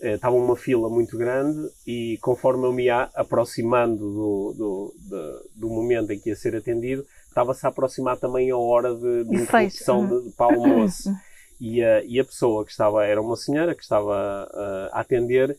[0.00, 5.68] estava uma fila muito grande e conforme eu me ia aproximando do, do, do, do
[5.68, 10.06] momento em que ia ser atendido, estava-se a aproximar também a hora de, de interrupção
[10.06, 11.10] de, de, para o almoço.
[11.60, 15.58] E a, e a pessoa que estava, era uma senhora que estava uh, a atender,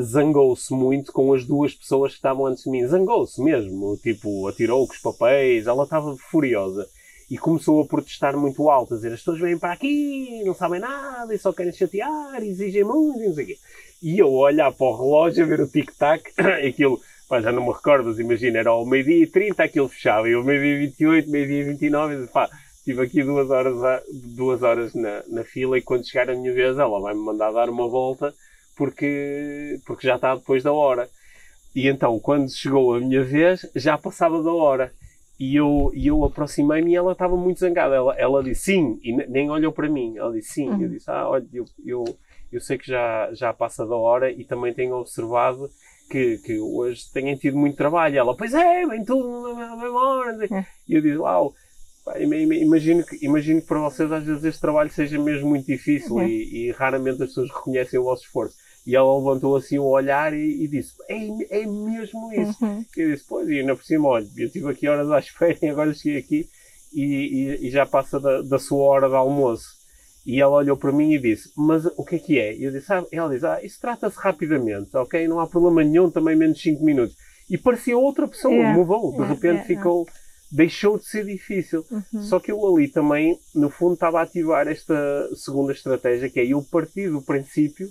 [0.00, 2.86] zangou-se muito com as duas pessoas que estavam antes de mim.
[2.86, 6.88] Zangou-se mesmo, tipo, atirou com os papéis, ela estava furiosa.
[7.32, 10.78] E começou a protestar muito alto, a dizer as pessoas vêm para aqui, não sabem
[10.78, 13.58] nada e só querem chatear, exigem muito e não sei o quê.
[14.02, 16.30] E eu olhar para o relógio, a ver o tic-tac,
[16.68, 20.28] aquilo, pá, já não me recordo, mas imagina, era ao meio-dia e 30 aquilo fechava,
[20.28, 24.62] e ao meio-dia e 28, meio-dia e 29, e pá, estive aqui duas horas, duas
[24.62, 27.88] horas na, na fila e quando chegar a minha vez ela vai-me mandar dar uma
[27.88, 28.34] volta
[28.76, 31.08] porque, porque já está depois da hora.
[31.74, 34.92] E então, quando chegou a minha vez, já passava da hora.
[35.42, 37.96] E eu, e eu aproximei-me e ela estava muito zangada.
[37.96, 40.16] Ela, ela disse sim, e nem olhou para mim.
[40.16, 40.68] Ela disse sim.
[40.68, 40.82] Uhum.
[40.82, 42.04] Eu disse, ah, olha, eu, eu,
[42.52, 45.68] eu sei que já, já passa da hora e também tenho observado
[46.08, 48.16] que, que hoje têm tido muito trabalho.
[48.16, 50.32] Ela, pois é, vem tudo na mesma hora.
[50.48, 50.64] Uhum.
[50.86, 51.52] E eu disse, uau,
[52.20, 56.22] imagino que, imagino que para vocês às vezes este trabalho seja mesmo muito difícil uhum.
[56.22, 58.54] e, e, raramente as pessoas reconhecem o vosso esforço.
[58.84, 62.64] E ela levantou assim o olhar e, e disse: é, é mesmo isso.
[62.64, 62.84] Uhum.
[62.96, 65.68] Eu disse: Pois, e ainda por cima, olha, eu estive aqui horas à espera e
[65.68, 66.48] agora cheguei aqui
[66.92, 69.80] e, e, e já passa da, da, sua hora de almoço.
[70.26, 72.56] E ela olhou para mim e disse: Mas o que é que é?
[72.56, 75.28] E eu disse: ah, Ela disse: Ah, isso trata-se rapidamente, ok?
[75.28, 77.16] Não há problema nenhum, também menos 5 minutos.
[77.48, 78.76] E parecia outra pessoa, yeah.
[78.76, 80.06] mudou, de yeah, repente yeah, ficou.
[80.54, 81.82] Deixou de ser difícil.
[81.90, 82.22] Uhum.
[82.24, 84.94] Só que eu ali também, no fundo, estava a ativar esta
[85.34, 87.88] segunda estratégia, que é eu partir do princípio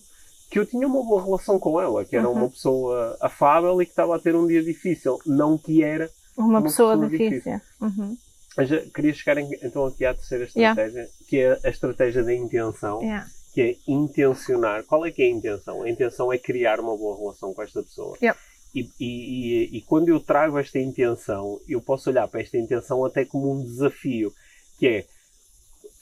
[0.51, 2.35] que eu tinha uma boa relação com ela, que era uhum.
[2.35, 6.59] uma pessoa afável e que estava a ter um dia difícil, não que era uma,
[6.59, 7.37] uma pessoa, pessoa, difícil.
[7.37, 7.61] difícil.
[7.79, 8.17] Uhum.
[8.57, 11.13] Mas queria chegar em, então aqui à terceira estratégia, yeah.
[11.29, 13.25] que é a estratégia da intenção, yeah.
[13.53, 14.83] que é intencionar.
[14.83, 15.83] Qual é que é a intenção?
[15.83, 18.17] A intenção é criar uma boa relação com esta pessoa.
[18.21, 18.37] Yeah.
[18.75, 23.05] E, e, e, e, quando eu trago esta intenção, eu posso olhar para esta intenção
[23.05, 24.33] até como um desafio,
[24.77, 25.05] que é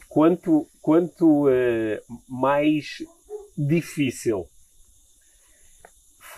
[0.08, 2.98] quanto, quanto uh, mais
[3.68, 4.48] difícil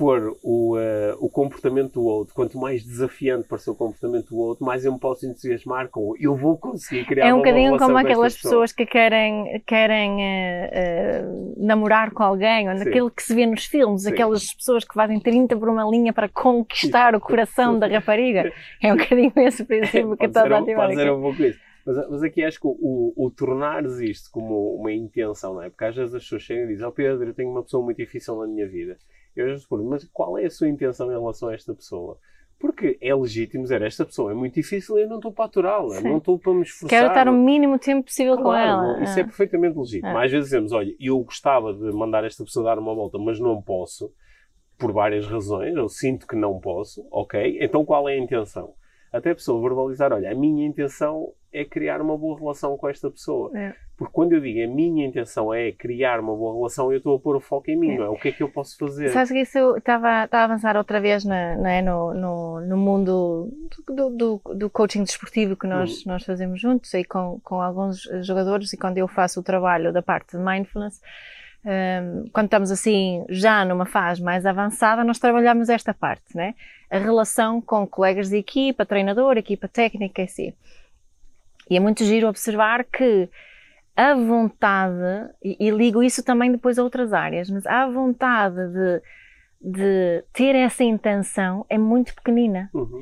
[0.01, 4.65] for o, uh, o comportamento do outro, quanto mais desafiante para o comportamento do outro,
[4.65, 8.35] mais eu me posso entusiasmar com eu vou conseguir criar É um bocadinho como aquelas
[8.35, 13.65] pessoas que querem, querem uh, uh, namorar com alguém, ou naquilo que se vê nos
[13.65, 14.09] filmes, Sim.
[14.09, 17.17] aquelas pessoas que fazem 30 por uma linha para conquistar Sim.
[17.17, 18.51] o coração da rapariga.
[18.81, 20.87] É um bocadinho esse princípio que está a ativar.
[20.87, 21.59] Pode ser um pouco isso.
[21.85, 25.69] Mas, mas aqui acho que o, o, o tornares isto como uma intenção, não é?
[25.69, 27.97] Porque às vezes as pessoas chegam e dizem: Oh Pedro, eu tenho uma pessoa muito
[27.97, 28.97] difícil na minha vida.
[29.35, 32.17] Eu vezes pergunto: Mas qual é a sua intenção em relação a esta pessoa?
[32.59, 35.99] Porque é legítimo dizer: Esta pessoa é muito difícil e eu não estou para aturá-la,
[36.01, 36.89] não estou para me esforçar.
[36.89, 38.97] Quero estar o mínimo tempo possível claro, com ela.
[38.97, 39.25] Não, isso é ah.
[39.25, 40.17] perfeitamente legítimo.
[40.17, 40.23] Ah.
[40.23, 43.59] Às vezes dizemos: Olha, eu gostava de mandar esta pessoa dar uma volta, mas não
[43.61, 44.13] posso,
[44.77, 47.57] por várias razões, eu sinto que não posso, ok?
[47.59, 48.75] Então qual é a intenção?
[49.11, 53.09] Até a pessoa verbalizar: Olha, a minha intenção é criar uma boa relação com esta
[53.09, 53.51] pessoa.
[53.57, 53.73] É.
[53.97, 57.19] Porque quando eu digo a minha intenção é criar uma boa relação, eu estou a
[57.19, 57.97] pôr o foco em mim, é.
[57.97, 58.09] não é?
[58.09, 59.09] O que é que eu posso fazer?
[59.09, 61.81] Sabes que isso estava a avançar outra vez na, é?
[61.81, 63.51] no, no, no, mundo
[63.87, 66.13] do, do, do, coaching desportivo que nós, uhum.
[66.13, 70.01] nós fazemos juntos e com, com alguns jogadores e quando eu faço o trabalho da
[70.01, 70.99] parte de mindfulness,
[71.63, 76.55] um, quando estamos assim já numa fase mais avançada, nós trabalhamos esta parte, né?
[76.89, 80.53] A relação com colegas de equipa, treinador, equipa técnica, assim.
[81.71, 83.29] E é muito giro observar que
[83.95, 89.01] a vontade, e, e ligo isso também depois a outras áreas, mas a vontade de,
[89.61, 92.69] de ter essa intenção é muito pequenina.
[92.73, 93.01] Uhum.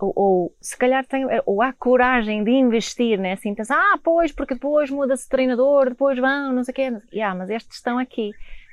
[0.00, 4.54] Ou, ou, se calhar tem, ou há coragem de investir nessa intenção, ah, pois, porque
[4.54, 6.92] depois muda-se de treinador, depois vão, não sei o quê.
[7.12, 8.30] Yeah, mas estes estão aqui.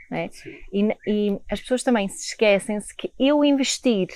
[0.09, 0.29] Né?
[0.71, 4.07] E, e as pessoas também se esquecem-se que eu investir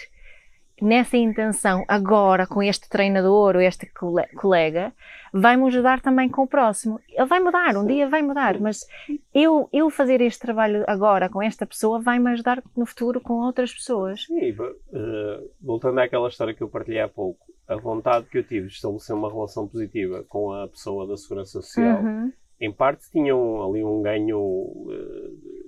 [0.81, 3.89] nessa intenção agora com este treinador ou este
[4.35, 4.93] colega
[5.33, 6.99] vai-me ajudar também com o próximo.
[7.09, 8.85] Ele vai mudar, um dia vai mudar, mas
[9.33, 13.73] eu, eu fazer este trabalho agora com esta pessoa vai-me ajudar no futuro com outras
[13.73, 14.25] pessoas.
[14.25, 18.67] Sim, uh, voltando àquela história que eu partilhei há pouco, a vontade que eu tive
[18.67, 22.31] de estabelecer uma relação positiva com a pessoa da Segurança Social, uhum.
[22.61, 25.67] em parte tinham ali um ganho uh,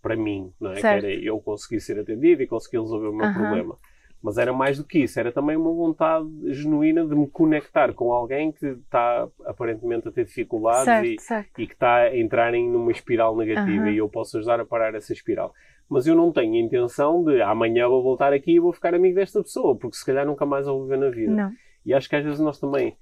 [0.00, 0.76] para mim, não é?
[0.76, 1.00] Certo.
[1.00, 3.34] que era eu conseguir ser atendido e conseguir resolver o meu uhum.
[3.34, 3.78] problema.
[4.24, 8.10] Mas era mais do que isso, era também uma vontade genuína de me conectar com
[8.10, 11.60] alguém que está aparentemente a ter dificuldades certo, e, certo.
[11.60, 13.90] e, que está a entrar em numa espiral negativa uhum.
[13.90, 15.52] e eu posso ajudar a parar essa espiral.
[15.90, 19.14] Mas eu não tenho a intenção de amanhã vou voltar aqui e vou ficar amigo
[19.14, 21.30] desta pessoa, porque se calhar nunca mais a vou viver na vida.
[21.30, 21.52] Não.
[21.84, 22.96] E acho que às vezes nós também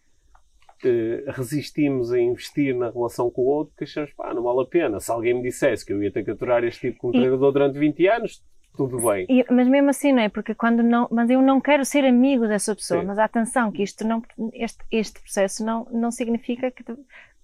[0.84, 4.66] eh, resistimos a investir na relação com o outro porque achamos, pá, não vale a
[4.66, 4.98] pena.
[4.98, 7.78] Se alguém me dissesse que eu ia ter que aturar este tipo como treinador durante
[7.78, 8.42] 20 anos,
[8.76, 9.26] tudo bem.
[9.28, 10.28] E- mas mesmo assim, não é?
[10.28, 11.06] Porque quando não.
[11.10, 13.00] Mas eu não quero ser amigo dessa pessoa.
[13.00, 13.06] Sim.
[13.06, 14.22] Mas atenção, que isto não.
[14.52, 16.98] Este, este processo não, não significa que tu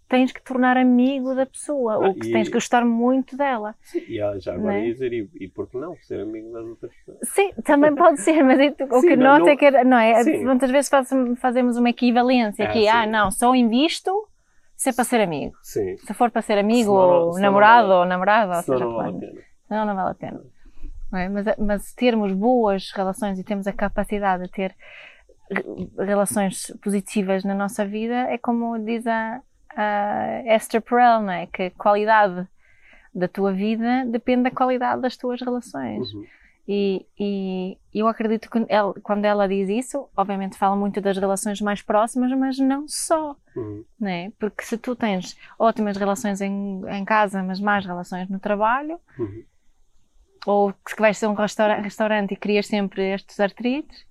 [0.08, 3.74] tens que tornar amigo da pessoa Ah, ou que e- tens que gostar muito dela.
[4.08, 4.86] E há- já agora Não é?
[4.86, 5.94] ia dizer, e, e por que não?
[5.98, 7.18] Ser amigo das outras pessoas.
[7.24, 10.24] Sim, também pode ser, mas é- o Sim, que não- não- é que, não é?
[10.24, 10.46] Sim.
[10.46, 12.88] Muitas vezes faz- fazemos uma equivalência Ah, aqui, sim.
[12.88, 14.10] ah, não, só invisto
[14.74, 15.54] se é para ser amigo.
[15.62, 15.98] Sim.
[15.98, 18.84] Se for para ser amigo, Senão não- ou não namorado, vale- ou namorada, ou seja,
[18.86, 19.40] não vale a pena.
[19.68, 20.40] Não, não vale a pena.
[21.12, 21.28] É?
[21.28, 24.74] mas, mas termos boas relações e termos a capacidade de ter
[25.50, 29.40] re- relações positivas na nossa vida é como diz a,
[29.74, 31.46] a Esther Perel, não é?
[31.46, 32.46] Que a qualidade
[33.14, 36.12] da tua vida depende da qualidade das tuas relações.
[36.12, 36.26] Uhum.
[36.70, 41.58] E, e eu acredito que ela- quando ela diz isso, obviamente fala muito das relações
[41.62, 43.82] mais próximas, mas não só Uhum.
[43.98, 44.30] não é?
[44.38, 49.42] Porque se tu tens ótimas relações em, em casa, mas más relações no trabalho, Uhum.
[50.46, 54.06] Ou que vais a um restaura- restaurante e crias sempre estes artrites,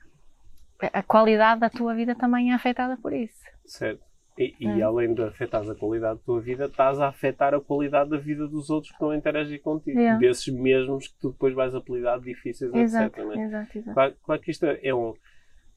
[0.93, 3.41] a- qualidade da tua vida também é afetada por isso.
[3.65, 4.05] Certo.
[4.37, 4.85] E, e Hum.
[4.85, 8.47] além de afetares a qualidade da tua vida, estás a afetar a qualidade da vida
[8.47, 9.99] dos outros que estão a interagir contigo.
[9.99, 10.19] Yeah.
[10.19, 13.35] Desses mesmos que tu depois vais apelidar difíceis, Exato, etc.
[13.35, 13.43] né?
[13.45, 13.93] exato, exato.
[13.95, 15.15] Claro, claro que isto é um.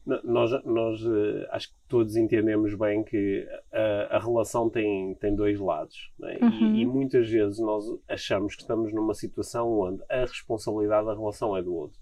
[0.06, 5.60] Nós, nós eh, acho que todos entendemos bem que a, a relação tem, tem dois
[5.60, 6.10] lados.
[6.18, 6.38] né?
[6.40, 6.74] E- Uhum.
[6.76, 11.62] E, muitas vezes nós achamos que estamos numa situação onde a responsabilidade da relação é
[11.62, 11.98] do outro.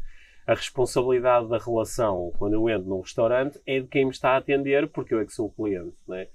[0.47, 4.37] A responsabilidade da relação, quando eu entro num restaurante, é de quem me está a
[4.39, 5.95] atender, porque eu é que sou o cliente.
[6.07, 6.29] né?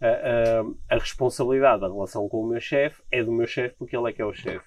[0.00, 3.94] A, a- a responsabilidade da relação com o meu chefe é do meu chefe, porque
[3.96, 4.64] ele é que é o chefe.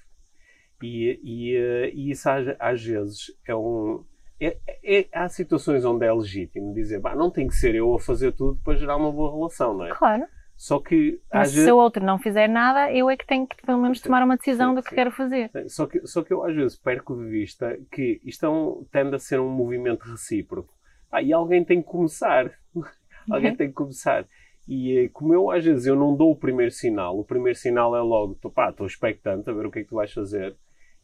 [0.81, 4.03] E, e, eh, e isso às, às vezes é um.
[4.45, 7.99] É- é- há situações onde é legítimo dizer, "Bah, não tem que ser eu a
[7.99, 9.89] fazer tudo para gerar uma boa relação, não é?
[9.89, 10.25] Claro,
[10.55, 11.71] Só que mas se vezes.
[11.71, 14.69] o outro não fizer nada, eu é que tenho que pelo menos tomar uma decisão
[14.69, 14.95] sim, do que sim.
[14.95, 15.49] quero fazer.
[15.67, 19.15] Só que, só que eu às vezes perco de vista que isto é um- tende
[19.15, 20.71] a ser um movimento recíproco.
[21.11, 22.51] Ah, e alguém tem que começar.
[23.29, 23.57] alguém Uhum.
[23.57, 24.25] tem que começar.
[24.67, 27.95] E eh, como eu às vezes eu não dou o primeiro sinal, o primeiro sinal
[27.95, 30.55] é logo, tô, pá, estou expectante a ver o que é que tu vais fazer.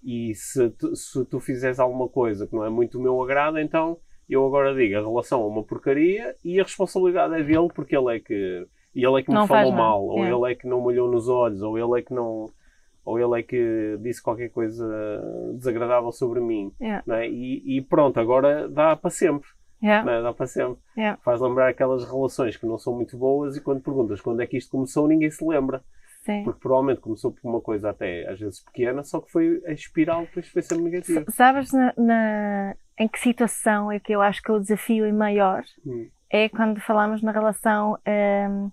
[0.04, 3.60] E se tu, se tu fizeres alguma coisa que não é muito do meu agrado,
[3.60, 3.98] então
[4.30, 8.16] eu agora digo, a relação é uma porcaria e a responsabilidade é dele porque ele
[8.16, 10.32] é que, ele é que me Não falou mal, ou é.
[10.32, 12.48] ele é que não me olhou nos olhos, ou ele é que não
[13.04, 14.86] ou ele é que disse qualquer coisa
[15.56, 16.72] desagradável sobre mim.
[16.80, 17.02] É?
[17.28, 19.50] e, e pronto, agora dá para sempre.
[19.82, 20.04] É?
[20.22, 20.80] Dá para sempre.
[21.24, 24.58] Faz lembrar aquelas relações que não são muito boas e quando perguntas quando é que
[24.58, 25.82] isto começou, ninguém se lembra.
[26.30, 26.44] Sim.
[26.44, 30.22] Porque provavelmente começou por uma coisa até às vezes pequena, só que foi a espiral
[30.26, 31.22] depois foi sempre negativa.
[31.22, 35.12] S- Sabes na, na- em que situação é que eu acho que o desafio é
[35.12, 35.64] maior?
[35.86, 36.08] Hum.
[36.30, 38.72] É quando falamos na relação hum,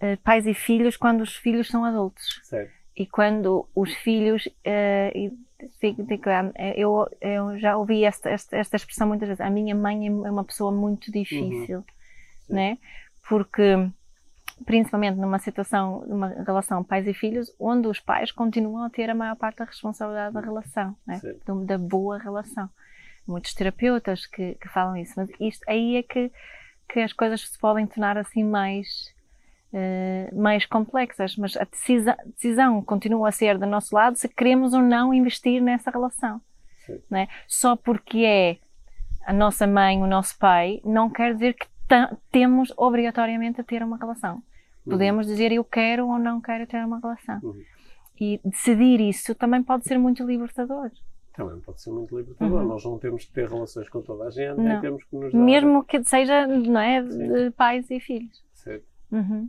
[0.00, 2.40] eh, pais e filhos, quando os filhos são adultos.
[2.44, 2.72] Certo.
[2.96, 4.48] E quando os filhos.
[4.64, 5.12] eh,
[6.76, 9.40] eu, eu já ouvi esta, esta, esta expressão muitas vezes.
[9.40, 11.84] A minha mãe é uma pessoa muito difícil,
[12.46, 12.54] Sim.
[12.54, 12.78] né?
[13.28, 13.62] Porque,
[14.64, 19.14] principalmente numa situação, numa relação pais e filhos, onde os pais continuam a ter a
[19.14, 21.20] maior parte da responsabilidade da relação, né?
[21.64, 22.68] Da boa relação.
[23.26, 26.32] Muitos terapeutas que, que falam isso, mas isto aí é que,
[26.88, 29.12] que as coisas se podem tornar assim mais
[29.72, 34.72] eh, mais complexas, mas a decisa- decisão continua a ser do nosso lado se queremos
[34.72, 36.40] ou não investir nessa relação.
[37.10, 37.28] Né?
[37.46, 38.56] Só porque é
[39.26, 41.66] a nossa mãe, o nosso pai, não quer dizer que
[42.30, 44.36] temos obrigatoriamente a ter uma relação.
[44.36, 44.42] Uhum.
[44.92, 47.38] Podemos dizer eu quero ou não quero ter uma relação.
[47.42, 47.62] Uhum.
[48.20, 50.90] E decidir isso também pode ser muito libertador.
[51.34, 52.62] Também pode ser muito libertador.
[52.62, 52.68] Uhum.
[52.68, 54.80] Nós não temos que ter relações com toda a gente, Não.
[54.80, 55.38] temos que nos dar.
[55.38, 57.50] Mesmo que seja não é, Sim.
[57.52, 58.42] pais e filhos.
[58.54, 58.84] Certo.
[59.12, 59.48] Uhum.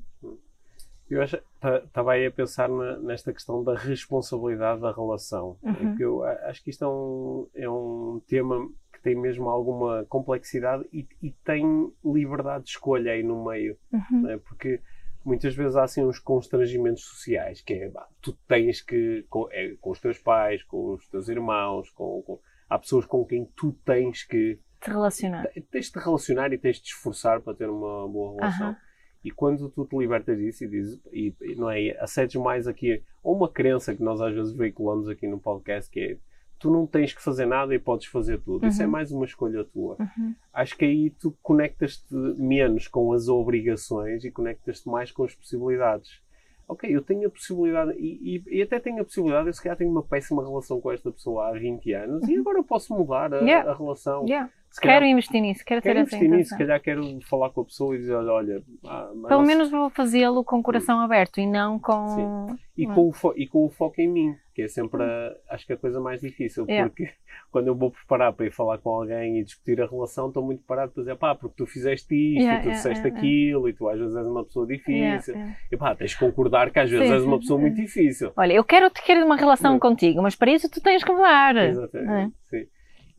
[1.09, 5.57] Eu acho- ta- estava aí a pensar na- nesta questão da responsabilidade da relação.
[5.63, 5.93] Uhum.
[5.93, 8.69] É que eu acho que isto é um, é um tema
[8.99, 13.77] que tem mesmo alguma complexidade e, e tem liberdade de escolha aí no meio.
[13.91, 14.21] Uhum.
[14.23, 14.37] não é?
[14.37, 14.81] Porque
[15.25, 19.75] muitas vezes há assim uns constrangimentos sociais, que é, bah, tu tens que, com, é,
[19.81, 23.71] com os teus pais, com os teus irmãos, com, com- há pessoas com quem tu
[23.85, 25.47] tens que, Te relacionar.
[25.71, 28.67] tens de te relacionar e tens de te esforçar para ter uma boa relação.
[28.67, 28.77] Aham.
[29.23, 33.03] E quando tu te libertas disso e dizes, e, e não é, acedes mais aqui,
[33.21, 36.17] ou uma crença que nós às vezes veiculamos aqui no podcast, que é,
[36.59, 38.67] tu não tens que fazer nada e podes fazer tudo.
[38.67, 38.91] Isso é Uhum.
[38.91, 40.35] mais uma escolha tua Uhum.
[40.53, 46.21] acho que aí tu conectas-te menos com as obrigações e conectas-te mais com as possibilidades.
[46.67, 49.75] Ok, eu tenho a possibilidade, e, e- e até tenho a possibilidade, eu se calhar
[49.75, 53.33] tenho uma péssima relação com esta pessoa há 20 anos e agora eu posso mudar
[53.33, 53.47] a, Uhum.
[53.47, 53.71] Yeah.
[53.71, 54.25] a relação.
[54.27, 54.51] Yeah.
[54.69, 57.49] Se quero calhar, investir nisso, quero, quero ter investir essa nisso, se calhar quero falar
[57.49, 58.63] com a pessoa e dizer, olha...
[58.85, 62.07] Ah, Pelo menos vou fazê-lo com o coração aberto e não com...
[62.07, 62.59] Sim.
[62.77, 65.73] E, com o e com o foco em mim, que é sempre, a, acho que
[65.73, 67.09] a coisa mais difícil, porque
[67.51, 70.63] quando eu vou preparar para ir falar com alguém e discutir a relação, estou muito
[70.63, 73.67] parado para dizer, pá, porque tu fizeste isto yeah, e tu yeah, disseste yeah, aquilo
[73.67, 75.35] e tu às vezes és uma pessoa difícil.
[75.69, 78.31] E pá, tens de concordar que às vezes sim, és uma pessoa muito difícil.
[78.37, 81.57] Olha, eu quero ter uma relação contigo, mas para isso tu tens que mudar.
[81.57, 82.67] Exatamente, sim.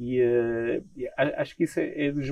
[0.01, 0.85] E uh,
[1.37, 2.27] acho que isso é, é, dos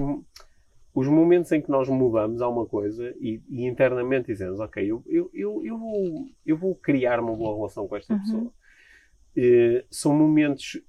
[0.94, 5.31] os momentos em que nós mudamos alguma coisa e, e internamente dizemos, ok, eu, eu,
[5.33, 8.20] eu, eu, vou, eu vou criar uma boa relação com esta uhum.
[8.20, 8.52] pessoa.
[9.37, 10.81] Uh, são momentos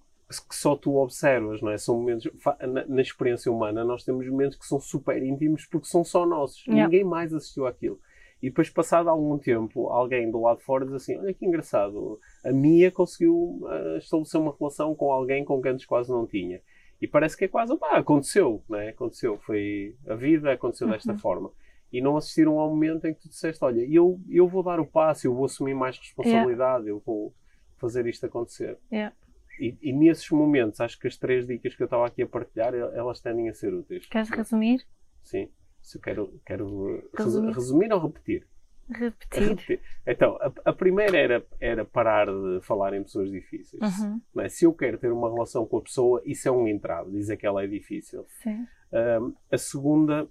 [0.48, 1.78] que só tu observas, não é?
[1.78, 2.28] São momentos,
[2.62, 6.66] na, na, experiência humana, nós temos momentos que são super íntimos porque são só nossos.
[6.66, 6.86] Yeah.
[6.86, 8.00] Ninguém mais assistiu àquilo.
[8.42, 12.20] E depois, passado algum tempo, alguém do lado de fora diz assim: Olha que engraçado,
[12.44, 16.62] a Mia conseguiu uh, estabelecer uma relação com alguém com quem antes quase não tinha.
[17.02, 18.90] E parece que é quase, pá, aconteceu, não é?
[18.90, 20.94] Aconteceu, foi a vida, aconteceu uhum.
[20.94, 21.52] desta forma.
[21.92, 24.86] E não assistiram ao momento em que tu disseste: Olha, eu, eu vou dar o
[24.86, 26.90] passo, eu vou assumir mais responsabilidade, yeah.
[26.90, 27.34] eu vou
[27.78, 28.78] fazer isto acontecer.
[28.92, 29.14] Yeah.
[29.60, 32.74] E, e, nesses momentos, acho que as três dicas que eu estava aqui a partilhar,
[32.74, 34.06] elas tendem a ser úteis.
[34.06, 34.86] Queres resumir?
[35.22, 35.50] Sim.
[35.90, 37.52] Se eu quero, quero resumir.
[37.52, 38.46] resumir ou repetir?
[38.92, 39.50] Repetir.
[39.50, 39.82] repetir.
[40.06, 43.82] Então, a, a, primeira era, era parar de falar em pessoas difíceis.
[43.82, 44.22] Uhum.
[44.38, 44.48] É?
[44.50, 47.48] Se eu quero ter uma relação com a pessoa, isso é um entrave, dizer que
[47.48, 48.24] ela é difícil.
[48.44, 48.68] Sim.
[48.94, 50.28] Um, a segunda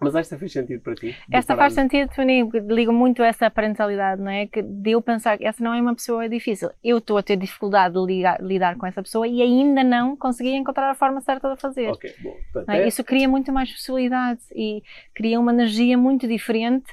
[0.00, 1.16] mas esta faz sentido para ti?
[1.30, 4.46] Esta faz sentido para mim, ligo muito a essa parentalidade, não é?
[4.46, 6.70] Que de eu pensar que essa não é uma pessoa difícil.
[6.84, 10.54] Eu estou a ter dificuldade de ligar, lidar com essa pessoa e ainda não consegui
[10.54, 11.88] encontrar a forma certa de fazer.
[11.90, 12.36] Ok, bom.
[12.52, 12.86] Portanto, é?
[12.86, 14.82] Isso cria muito mais possibilidades e
[15.14, 16.86] cria uma energia muito diferente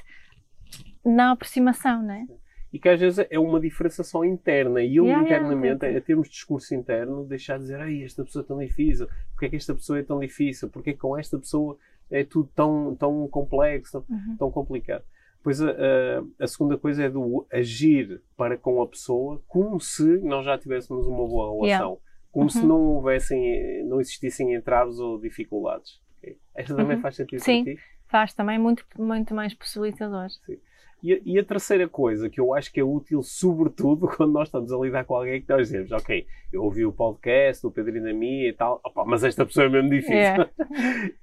[1.04, 2.26] na aproximação, não é?
[2.72, 6.28] e que às vezes é uma diferenciação interna e eu yeah, internamente, yeah, a termos
[6.28, 9.56] de discurso interno, deixar de dizer, ai, esta pessoa é tão difícil, porque é que
[9.56, 11.78] esta pessoa é tão difícil, porque é que com esta pessoa
[12.10, 14.36] é tudo tão, tão complexo, uhum.
[14.38, 15.04] tão complicado.
[15.42, 20.18] Pois a, a, a, segunda coisa é do agir para com a pessoa como se
[20.18, 21.90] nós já tivéssemos uma boa relação.
[21.90, 22.00] Yeah.
[22.32, 22.50] Como uhum.
[22.50, 26.00] se não houvessem, não existissem entraves ou dificuldades.
[26.18, 26.36] Okay?
[26.54, 27.02] Esta também uhum.
[27.02, 27.80] faz sentido Sim, para ti?
[28.08, 30.28] faz também muito, muito mais possibilitador.
[30.30, 30.58] Sim.
[31.02, 34.48] E a, e a, terceira coisa que eu acho que é útil, sobretudo quando nós
[34.48, 38.04] estamos a lidar com alguém que nós dizemos, ok, eu ouvi o podcast do Pedrinho
[38.04, 40.14] da Mia e tal, opa, mas esta pessoa é mesmo difícil.
[40.14, 40.50] Yeah.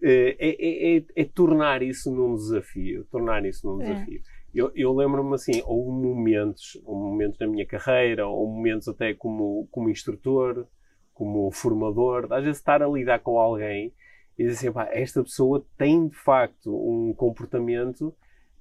[0.02, 3.06] É, é, é, é, tornar isso num desafio.
[3.06, 4.22] Tornar isso num desafio.
[4.54, 9.90] Eu, eu lembro-me assim, houve momentos, momentos na minha carreira, ou momentos até como, como
[9.90, 10.68] instrutor,
[11.14, 13.94] como formador, às vezes estar a lidar com alguém
[14.38, 18.14] e dizer assim, esta pessoa tem de facto um comportamento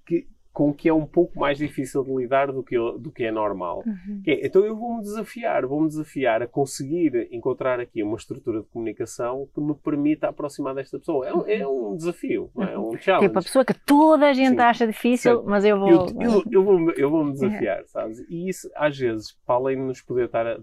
[0.06, 3.32] que, com que é um pouco mais difícil de lidar do que, do que é
[3.32, 3.82] normal.
[3.86, 4.22] Uhum.
[4.26, 9.48] É, então eu vou-me desafiar, vou-me desafiar a conseguir encontrar aqui uma estrutura de comunicação
[9.54, 11.26] que me permita aproximar desta pessoa.
[11.26, 13.28] É, um, é um desafio, é um challenge.
[13.28, 14.60] Tipo, a pessoa que toda a gente Sim.
[14.60, 15.46] acha difícil, Sim.
[15.46, 15.90] mas eu vou...
[15.90, 18.20] Eu, eu, eu vou-me eu vou desafiar, sabes?
[18.28, 20.60] E isso, às vezes, para além de nos poder estar a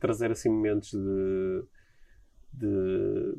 [0.00, 1.64] trazer assim momentos de...
[2.54, 3.34] de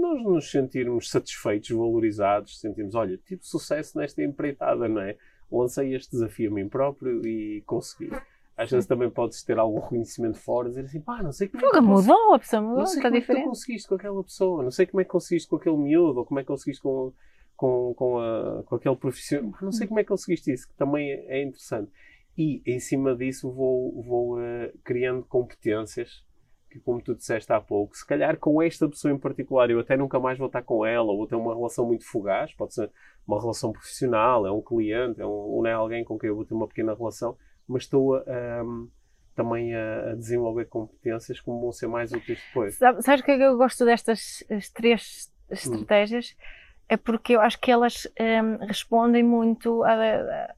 [0.00, 5.16] nós nos sentirmos satisfeitos, valorizados, sentimos, olha, tive sucesso nesta empreitada, não é?
[5.50, 8.10] Lancei este desafio a mim próprio e consegui.
[8.56, 11.70] Às vezes também podes ter algum reconhecimento fora, dizer assim, pá, não sei como é
[11.70, 13.38] que mudou, a pessoa mudou, não sei está como diferente.
[13.38, 15.76] É que tu conseguiste com aquela pessoa, não sei como é que conseguiste com aquele
[15.76, 17.12] miúdo, ou como é que conseguiste com,
[17.56, 21.10] com, com, a, com aquele profissional, não sei como é que conseguiste isso, que também
[21.10, 21.90] é interessante.
[22.36, 26.24] E em cima disso vou, vou uh, criando competências
[26.68, 29.96] que, como tu disseste há pouco, se calhar com esta pessoa em particular eu até
[29.96, 32.90] nunca mais vou estar com ela, ou ter uma relação muito fugaz, pode ser
[33.26, 36.36] uma relação profissional, é um cliente, é um, ou não é alguém com quem eu
[36.36, 38.88] vou ter uma pequena relação, mas estou a, um,
[39.34, 42.74] também a, a, desenvolver competências que vão ser mais úteis depois.
[42.76, 46.34] Sabe, sabes o que é que eu gosto destas três estratégias?
[46.36, 46.42] Hum.
[46.90, 50.54] É porque eu acho que elas um, respondem muito a, a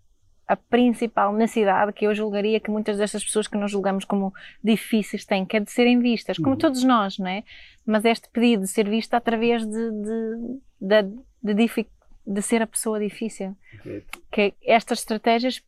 [0.50, 4.34] a principal necessidade que eu julgaria que muitas destas pessoas que nós julgamos como
[4.64, 6.58] difíceis têm, que é de serem vistas, como uhum.
[6.58, 7.44] todos nós, não é?
[7.86, 9.90] Mas este pedido de ser vista através de,
[10.80, 11.04] de,
[11.40, 11.86] de, de,
[12.26, 13.56] de ser a pessoa difícil.
[14.28, 15.62] Que estas estratégias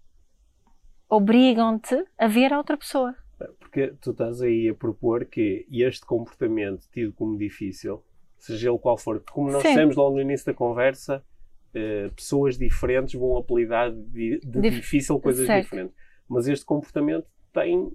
[1.09, 3.15] obrigam-te a ver a outra pessoa.
[3.61, 8.03] Porque tu estás aí a propor que este comportamento tido como difícil,
[8.37, 9.69] seja ele qual for, como nós Sim.
[9.69, 11.25] dissemos logo no início da conversa,
[11.75, 15.65] uh, pessoas diferentes vão apelidar de, de Dif difícil coisas certo.
[15.65, 15.97] diferentes.
[16.29, 17.91] Mas este comportamento tem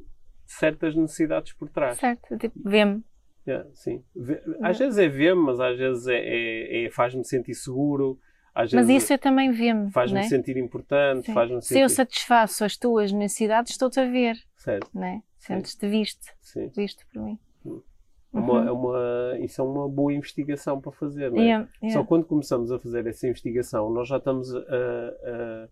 [0.45, 1.97] certas necessidades por trás.
[1.97, 3.03] Certo, tipo, vê-me.
[3.47, 4.03] Yeah, sim.
[4.61, 8.19] Às vezes é ver-me, mas às vezes é, é, é faz-me sentir seguro.
[8.53, 9.91] Às mas isso eu também vê-me.
[9.91, 10.23] Faz-me é?
[10.23, 11.31] sentir importante.
[11.31, 11.65] Faz sentir...
[11.65, 14.35] Se eu satisfaço as tuas necessidades, estou-te a ver.
[14.57, 14.89] Certo.
[14.93, 15.21] Né?
[15.37, 16.25] Sentes-te visto.
[16.41, 16.69] Sim.
[16.75, 17.39] Visto por mim.
[17.65, 17.81] Hum.
[18.37, 18.67] Uma, Uhum.
[18.67, 21.43] é uma, isso é uma boa investigação para fazer, não é?
[21.45, 22.07] Yeah, Só yeah.
[22.07, 25.67] quando começamos a fazer essa investigação, nós já estamos a, a-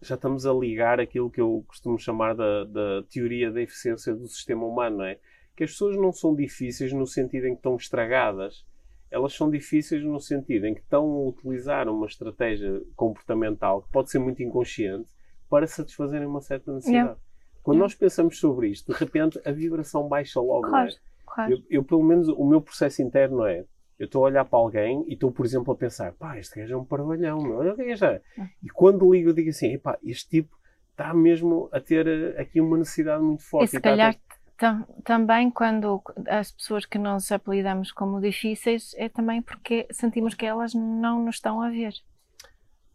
[0.00, 4.28] já estamos a ligar aquilo que eu costumo chamar da, da teoria da eficiência do
[4.28, 5.18] sistema humano, não é?
[5.56, 8.64] Que as pessoas não são difíceis no sentido em que estão estragadas.
[9.10, 14.10] Elas são difíceis no sentido em que estão a utilizar uma estratégia comportamental que pode
[14.10, 15.08] ser muito inconsciente
[15.50, 17.04] para satisfazerem uma certa necessidade.
[17.08, 17.20] Yeah.
[17.62, 17.84] Quando Yeah.
[17.84, 20.70] nós pensamos sobre isto, de repente a vibração baixa logo, é?
[20.70, 20.92] Claro,
[21.26, 21.52] claro.
[21.52, 23.64] Eu, eu, pelo menos, o meu processo interno é:
[23.98, 26.74] eu estou a olhar para alguém e estou, por exemplo, a pensar, pá, este gajo
[26.74, 28.20] é um parvalhão, meu, olha o gajo é.
[28.62, 30.56] E quando ligo, eu digo assim, pá, este tipo
[30.92, 33.70] está mesmo a ter eh, aqui uma necessidade muito E forte.
[33.70, 34.16] se a ter- calhar
[34.56, 40.44] tam- também quando as pessoas que nós apelidamos como difíceis é também porque sentimos que
[40.46, 41.92] elas não nos estão a ver.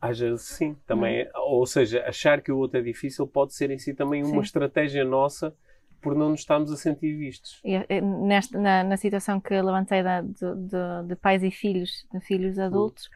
[0.05, 1.21] Às vezes sim, também.
[1.21, 4.33] é- Ou seja, achar que o outro é difícil pode ser em si também uma
[4.35, 4.39] Sim.
[4.41, 5.55] estratégia nossa
[6.01, 7.61] por não nos estarmos a sentir vistos.
[7.63, 12.05] E, eh, nesta, na, na situação que levantei da, de, de- de pais e filhos,
[12.13, 13.09] de filhos adultos,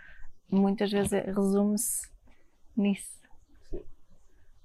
[0.49, 2.07] muitas vezes é- resume-se
[2.77, 3.17] nisso.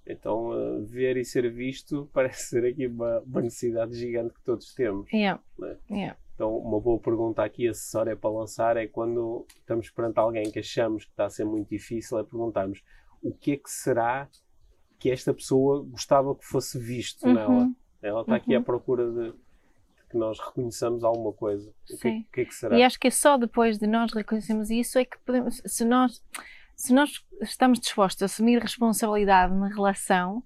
[0.06, 4.72] Então, eh, ver e ser visto parece ser aqui uma, uma necessidade gigante que todos
[4.74, 5.10] temos.
[5.12, 5.40] Yeah.
[5.58, 5.76] Né?
[5.90, 6.16] Yeah.
[6.34, 11.04] Então, uma boa pergunta aqui, acessória para lançar, é quando estamos perante alguém que achamos
[11.04, 12.82] que está a ser muito difícil, é perguntarmos
[13.22, 14.28] o que é que será
[14.98, 17.48] que esta pessoa gostava que fosse visto nela.
[17.50, 17.76] Uhum.
[18.00, 18.64] Ela está aqui à Uhum.
[18.64, 19.32] procura de,
[20.10, 21.68] que nós reconheçamos alguma coisa.
[21.70, 22.20] O que, é- Sim.
[22.28, 22.78] o que é que será?
[22.78, 26.22] E acho que é só depois de nós reconhecermos isso é que podemos, se nós,
[26.76, 30.42] se nós estamos dispostos a assumir responsabilidade na relação,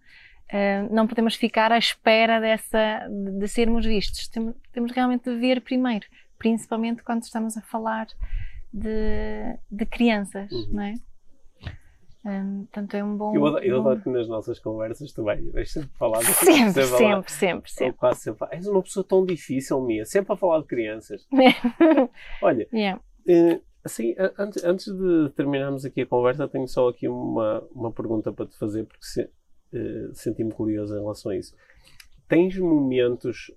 [0.48, 4.28] eh, não podemos ficar à espera dessa, de, de sermos vistos.
[4.28, 6.06] Temos, temos realmente de ver primeiro,
[6.38, 8.06] principalmente quando estamos a falar
[8.72, 10.68] de, de crianças, Uhum.
[10.72, 10.94] não é?
[12.22, 13.36] Portanto, é um bom.
[13.36, 15.48] Eu adoro, eu bom- adoro que nas nossas conversas também,
[15.96, 16.22] falar.
[16.24, 16.98] Sempre, falar.
[16.98, 17.92] sempre, sempre, Eu sempre.
[17.98, 21.24] quase sempre és uma pessoa tão difícil, Mia, sempre a falar de crianças.
[22.42, 23.00] Olha, Yeah.
[23.28, 28.32] Eh, assim, antes, antes de terminarmos aqui a conversa, tenho só aqui uma, uma pergunta
[28.32, 29.30] para te fazer, porque se-
[29.72, 31.54] eh, senti-me curioso em relação a isso.
[32.28, 33.50] Tens momentos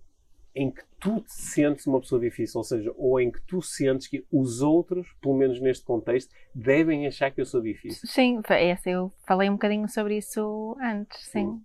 [0.56, 4.08] em que tu te sentes uma pessoa difícil, ou seja, ou em que tu sentes
[4.08, 8.08] que os outros, pelo menos neste contexto, devem achar que eu sou difícil.
[8.08, 11.62] Sim, essa, eu falei um bocadinho sobre isso antes, sim.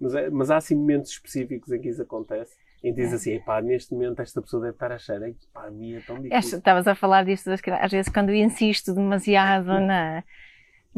[0.00, 2.56] Mas, é- mas há assim momentos específicos em que isso acontece?
[2.82, 5.66] Em que diz assim, pá, neste momento esta pessoa deve estar a achar, "Ei, pá,
[5.66, 6.58] a minha é tão difícil.
[6.58, 10.22] Estavas a falar disto, às vezes quando eu insisto demasiado na.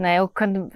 [0.00, 0.70] Na eu quando,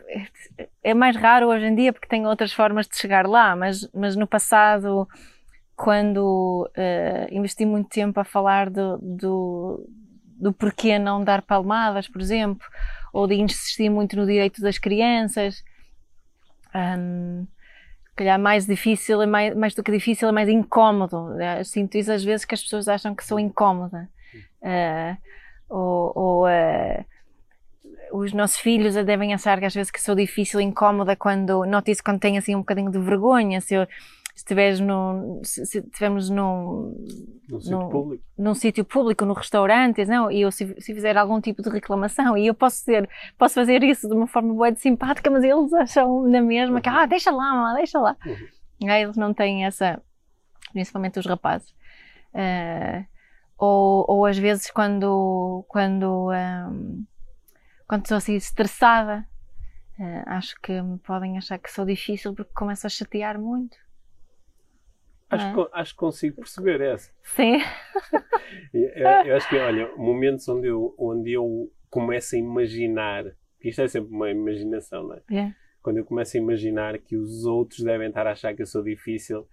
[0.83, 4.17] é mais raro hoje em dia porque tenho outras formas de chegar lá, mas, mas
[4.17, 5.09] no passado,
[5.75, 9.89] quando eh, investi muito tempo a falar do, do,
[10.39, 12.67] do porquê não dar palmadas, por exemplo,
[13.13, 15.65] ou de insistir muito no direito das crianças,
[18.09, 21.31] se calhar mais difícil, é mais, mais do que difícil, é mais incómodo.
[21.31, 21.65] né?
[21.65, 24.09] Sinto isso às vezes que as pessoas acham que sou incómoda.
[24.63, 25.17] Ah,
[25.69, 27.05] ou ou, ah,
[28.17, 32.03] os nossos filhos devem achar que às vezes que sou difícil, incómoda quando noto isso
[32.05, 33.61] quando tenho assim um bocadinho de vergonha.
[33.61, 33.87] Se eu
[34.37, 36.93] estiveres num, se se estivermos num,
[37.49, 38.25] No sítio público.
[38.37, 42.37] num sítio público, no restaurante, não, e eu se, se fizer algum tipo de reclamação,
[42.37, 43.09] e eu posso ser,
[43.39, 47.07] posso fazer isso de uma forma boa simpática, mas eles acham na mesma que, ah,
[47.07, 48.17] deixa lá, mamãe, deixa lá.
[48.27, 48.91] Uhum.
[48.91, 50.03] Aí eles não têm essa,
[50.73, 51.73] principalmente os rapazes.
[52.35, 53.05] Ah,
[53.57, 57.05] ou, ou às vezes quando, quando, ahm,
[57.89, 59.27] quando estou assim estressada,
[60.01, 63.77] ah, acho que me podem achar que sou difícil porque começo a chatear muito.
[65.31, 65.53] Acho, Ah.
[65.55, 67.11] que, acho que consigo perceber essa.
[67.23, 67.59] Sim.
[68.73, 68.89] Eu,
[69.27, 73.25] eu acho que, olha, momentos onde eu, onde eu começo a imaginar,
[73.61, 75.23] que isto é sempre uma imaginação, não é?
[75.31, 75.55] Yeah.
[75.83, 78.83] Quando eu começo a imaginar que os outros devem estar a achar que eu sou
[78.83, 79.47] difícil,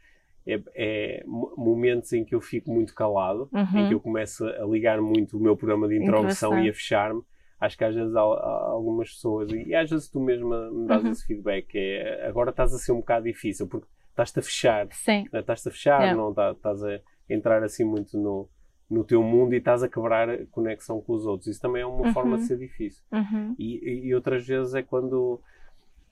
[0.46, 3.88] é, é mo- momentos em que eu fico muito calado, em Uhum.
[3.90, 7.22] que eu começo a ligar muito o meu programa de introdução e a fechar-me.
[7.62, 11.04] Acho que às vezes há, há algumas pessoas, e às vezes tu mesma me dás
[11.04, 11.12] Uhum.
[11.12, 15.26] esse feedback, é agora estás a ser um bocado difícil, porque estás-te a fechar Sim.
[15.32, 15.40] né?
[15.42, 16.18] estás-te a fechar, Yeah.
[16.22, 17.00] não tá- estás a
[17.30, 18.50] entrar assim muito no,
[18.90, 21.48] no teu mundo e estás a quebrar a conexão com os outros.
[21.48, 22.14] Isso também é uma Uhum.
[22.14, 23.04] forma de ser difícil.
[23.12, 23.56] Uhum.
[23.60, 25.40] E, e- e outras vezes é quando,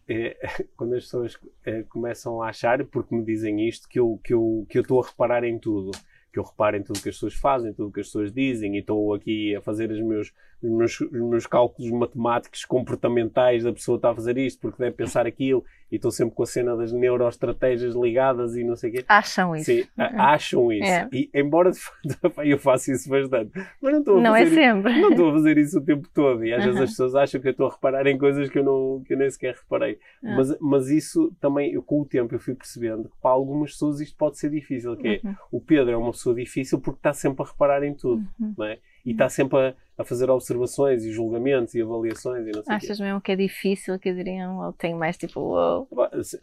[0.07, 0.37] é,
[0.77, 4.65] quando as pessoas é, começam a achar, porque me dizem isto, que eu que eu
[4.69, 5.91] que eu estou a reparar em tudo.
[6.31, 8.79] Que eu reparo em tudo que as pessoas fazem, tudo que as pessoas dizem, e
[8.81, 10.31] estou aqui a fazer os meus,
[10.61, 14.95] os meus, os meus cálculos matemáticos comportamentais da pessoa está a fazer isto, porque deve
[14.95, 18.93] pensar aquilo, e estou sempre com a cena das neuroestratégias ligadas e não sei o
[18.93, 19.05] quê.
[19.07, 19.65] Acham isso.
[19.65, 20.83] Sim, a- acham isso.
[20.91, 21.07] É.
[21.11, 21.71] E embora
[22.45, 23.51] eu faça isso bastante,
[23.81, 25.01] mas não estou a Não é fazer sempre.
[25.01, 26.45] não estou a fazer isso o tempo todo.
[26.45, 26.83] E às vezes Aham.
[26.83, 29.17] as pessoas acham que eu estou a reparar em coisas que eu, não, que eu
[29.17, 29.97] nem sequer reparei.
[30.23, 30.35] Ah.
[30.35, 33.99] Mas, mas isso também, eu, com o tempo, eu fui percebendo que para algumas pessoas
[33.99, 34.95] isto pode ser difícil.
[34.95, 35.35] Que é, Uhum.
[35.53, 38.53] o Pedro é uma pessoa pessoa difícil porque está sempre a reparar em tudo, Uhum.
[38.57, 38.77] não é?
[39.05, 42.63] E está sempre a, a fazer observações e julgamentos e avaliações e não sei o
[42.79, 42.85] quê.
[42.85, 44.57] Achas mesmo que é difícil que diriam?
[44.65, 45.87] Ou tenho mais tipo, uou.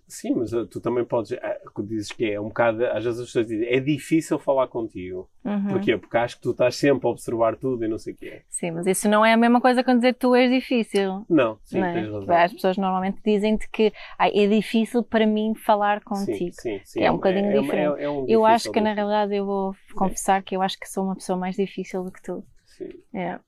[0.07, 1.32] Sim, mas uh, tu também podes.
[1.42, 2.84] ah, Dizes que é um bocado.
[2.86, 5.28] Às vezes as pessoas dizem é difícil falar contigo.
[5.42, 5.68] Uhum.
[5.68, 5.96] Porquê?
[5.96, 8.42] Porque acho que tu estás sempre a observar tudo e não sei o quê.
[8.48, 11.24] Sim, mas isso não é a mesma coisa quando dizer que tu és difícil.
[11.28, 11.92] Não, sim, não é?
[11.94, 12.36] tens razão.
[12.36, 16.36] As pessoas normalmente dizem-te que "Ai, é difícil para mim falar contigo.
[16.36, 17.00] Sim, sim, sim.
[17.00, 18.00] É um bocadinho uma- diferente.
[18.02, 21.04] é um Eu acho que na realidade eu vou confessar que eu acho que sou
[21.04, 22.44] uma pessoa mais difícil do que tu.
[22.77, 22.91] Sim.
[23.14, 23.39] É.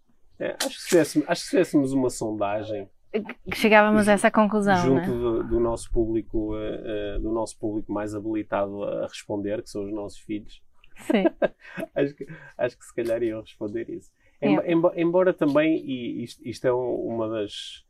[0.41, 2.89] É, acho, que se fizéssemos, acho que fizéssemos uma sondagem
[3.51, 5.43] Que Chegávamos a essa conclusão, junto não é?
[5.43, 9.85] do, do nosso público, uh, uh, do nosso público mais habilitado a responder, que são
[9.85, 10.63] os nossos filhos,
[10.99, 11.25] Sim.
[11.95, 12.27] acho que,
[12.57, 14.11] acho que se calhar iam responder isso.
[14.41, 14.71] É.
[14.73, 17.85] Emba- embora também, e isto, isto é um- uma das,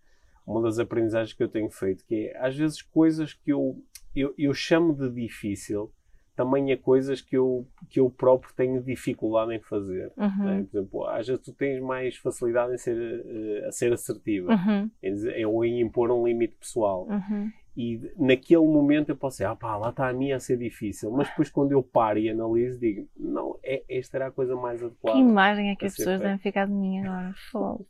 [0.46, 3.76] uma das aprendizagens que eu tenho feito, que é às vezes coisas que eu,
[4.16, 5.92] eu, eu chamo de difícil,
[6.38, 10.12] também é coisas que eu, que eu próprio tenho dificuldade em fazer.
[10.16, 10.26] né?
[10.38, 10.64] Uhum.
[10.64, 14.88] Por exemplo, às vezes tu tens mais facilidade em ser, eh, a ser assertiva, Uhum.
[15.02, 17.08] em dizer- ou em impor um limite pessoal.
[17.10, 17.50] Uhum.
[17.76, 21.10] E naquele momento eu posso dizer, ah pá, lá está a minha a ser difícil.
[21.10, 24.78] Mas depois quando eu paro e analiso, digo, não, é, esta era a coisa mais
[24.80, 25.18] Que adequada.
[25.18, 26.24] imagem é que as pessoas feita.
[26.24, 27.34] devem ficar de mim agora?
[27.50, 27.84] Fogo.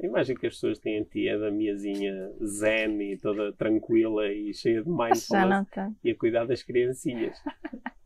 [0.00, 4.26] A imagem que as pessoas têm de ti é da minhazinha zen e toda tranquila
[4.28, 5.66] e cheia de mindfulness
[6.04, 7.36] e a cuidar das criancinhas.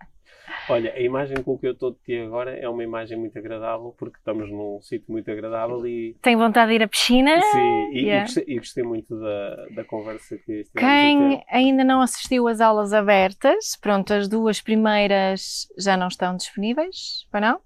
[0.69, 3.95] Olha, a imagem com que eu estou de ti agora é uma imagem muito agradável
[3.99, 7.41] porque estamos num sítio muito agradável e, Tenho vontade de ir à piscina.
[7.43, 8.23] sim, e, e Yeah.
[8.25, 12.93] gostei, e gostei muito da, da conversa que estivemos Quem ainda não assistiu às aulas
[12.93, 17.61] abertas, pronto, as duas primeiras já não estão disponíveis, para não?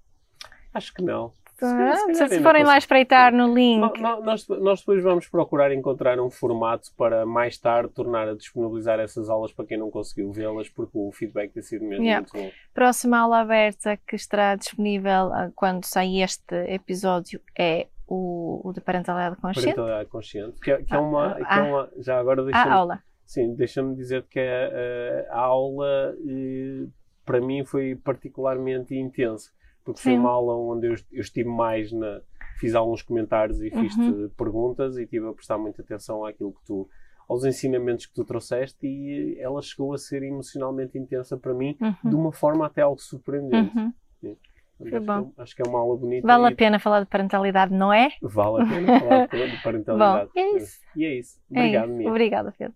[0.73, 1.33] Acho que não.
[1.65, 3.79] Ah, se, ainda forem lá espreitar no link.
[3.99, 8.35] No- no- Nós, nós depois vamos procurar encontrar um formato para mais tarde tornar a
[8.35, 12.25] disponibilizar essas aulas para quem não conseguiu vê-las, porque o feedback tem sido mesmo Yeah.
[12.31, 12.51] muito bom.
[12.73, 18.79] Próxima aula aberta que estará disponível ah, quando sair este episódio é o, o de
[18.79, 19.75] parentalidade consciente.
[19.75, 21.63] Parentalidade consciente, que é, que é Ah, uma, que é ah.
[21.63, 23.03] uma- Já agora A deixa-me aula.
[23.25, 26.87] sim, deixa dizer que a, a- a aula eh,
[27.25, 29.51] para mim foi particularmente intensa,
[29.93, 30.17] porque foi Sim.
[30.19, 32.21] uma aula onde eu, eu estive mais na.
[32.59, 34.29] Fiz alguns comentários e fiz-te Uhum.
[34.35, 36.89] perguntas e estive a prestar muita atenção àquilo que tu.
[37.29, 42.15] aos ensinamentos que tu trouxeste e ela chegou a ser emocionalmente intensa para mim de
[42.15, 42.21] Uhum.
[42.21, 43.77] uma forma até algo surpreendente.
[43.77, 43.93] Uhum.
[44.79, 46.25] Acho, Foi que é, acho que é uma aula bonita.
[46.27, 48.09] Vale a pena falar de parentalidade, não é?
[48.21, 50.29] Vale a pena falar de de parentalidade.
[50.33, 50.79] Bom, é isso.
[50.95, 51.39] E é isso.
[51.51, 51.97] É Obrigado, isso.
[51.97, 52.09] Mia.
[52.09, 52.75] Obrigada, Pedro.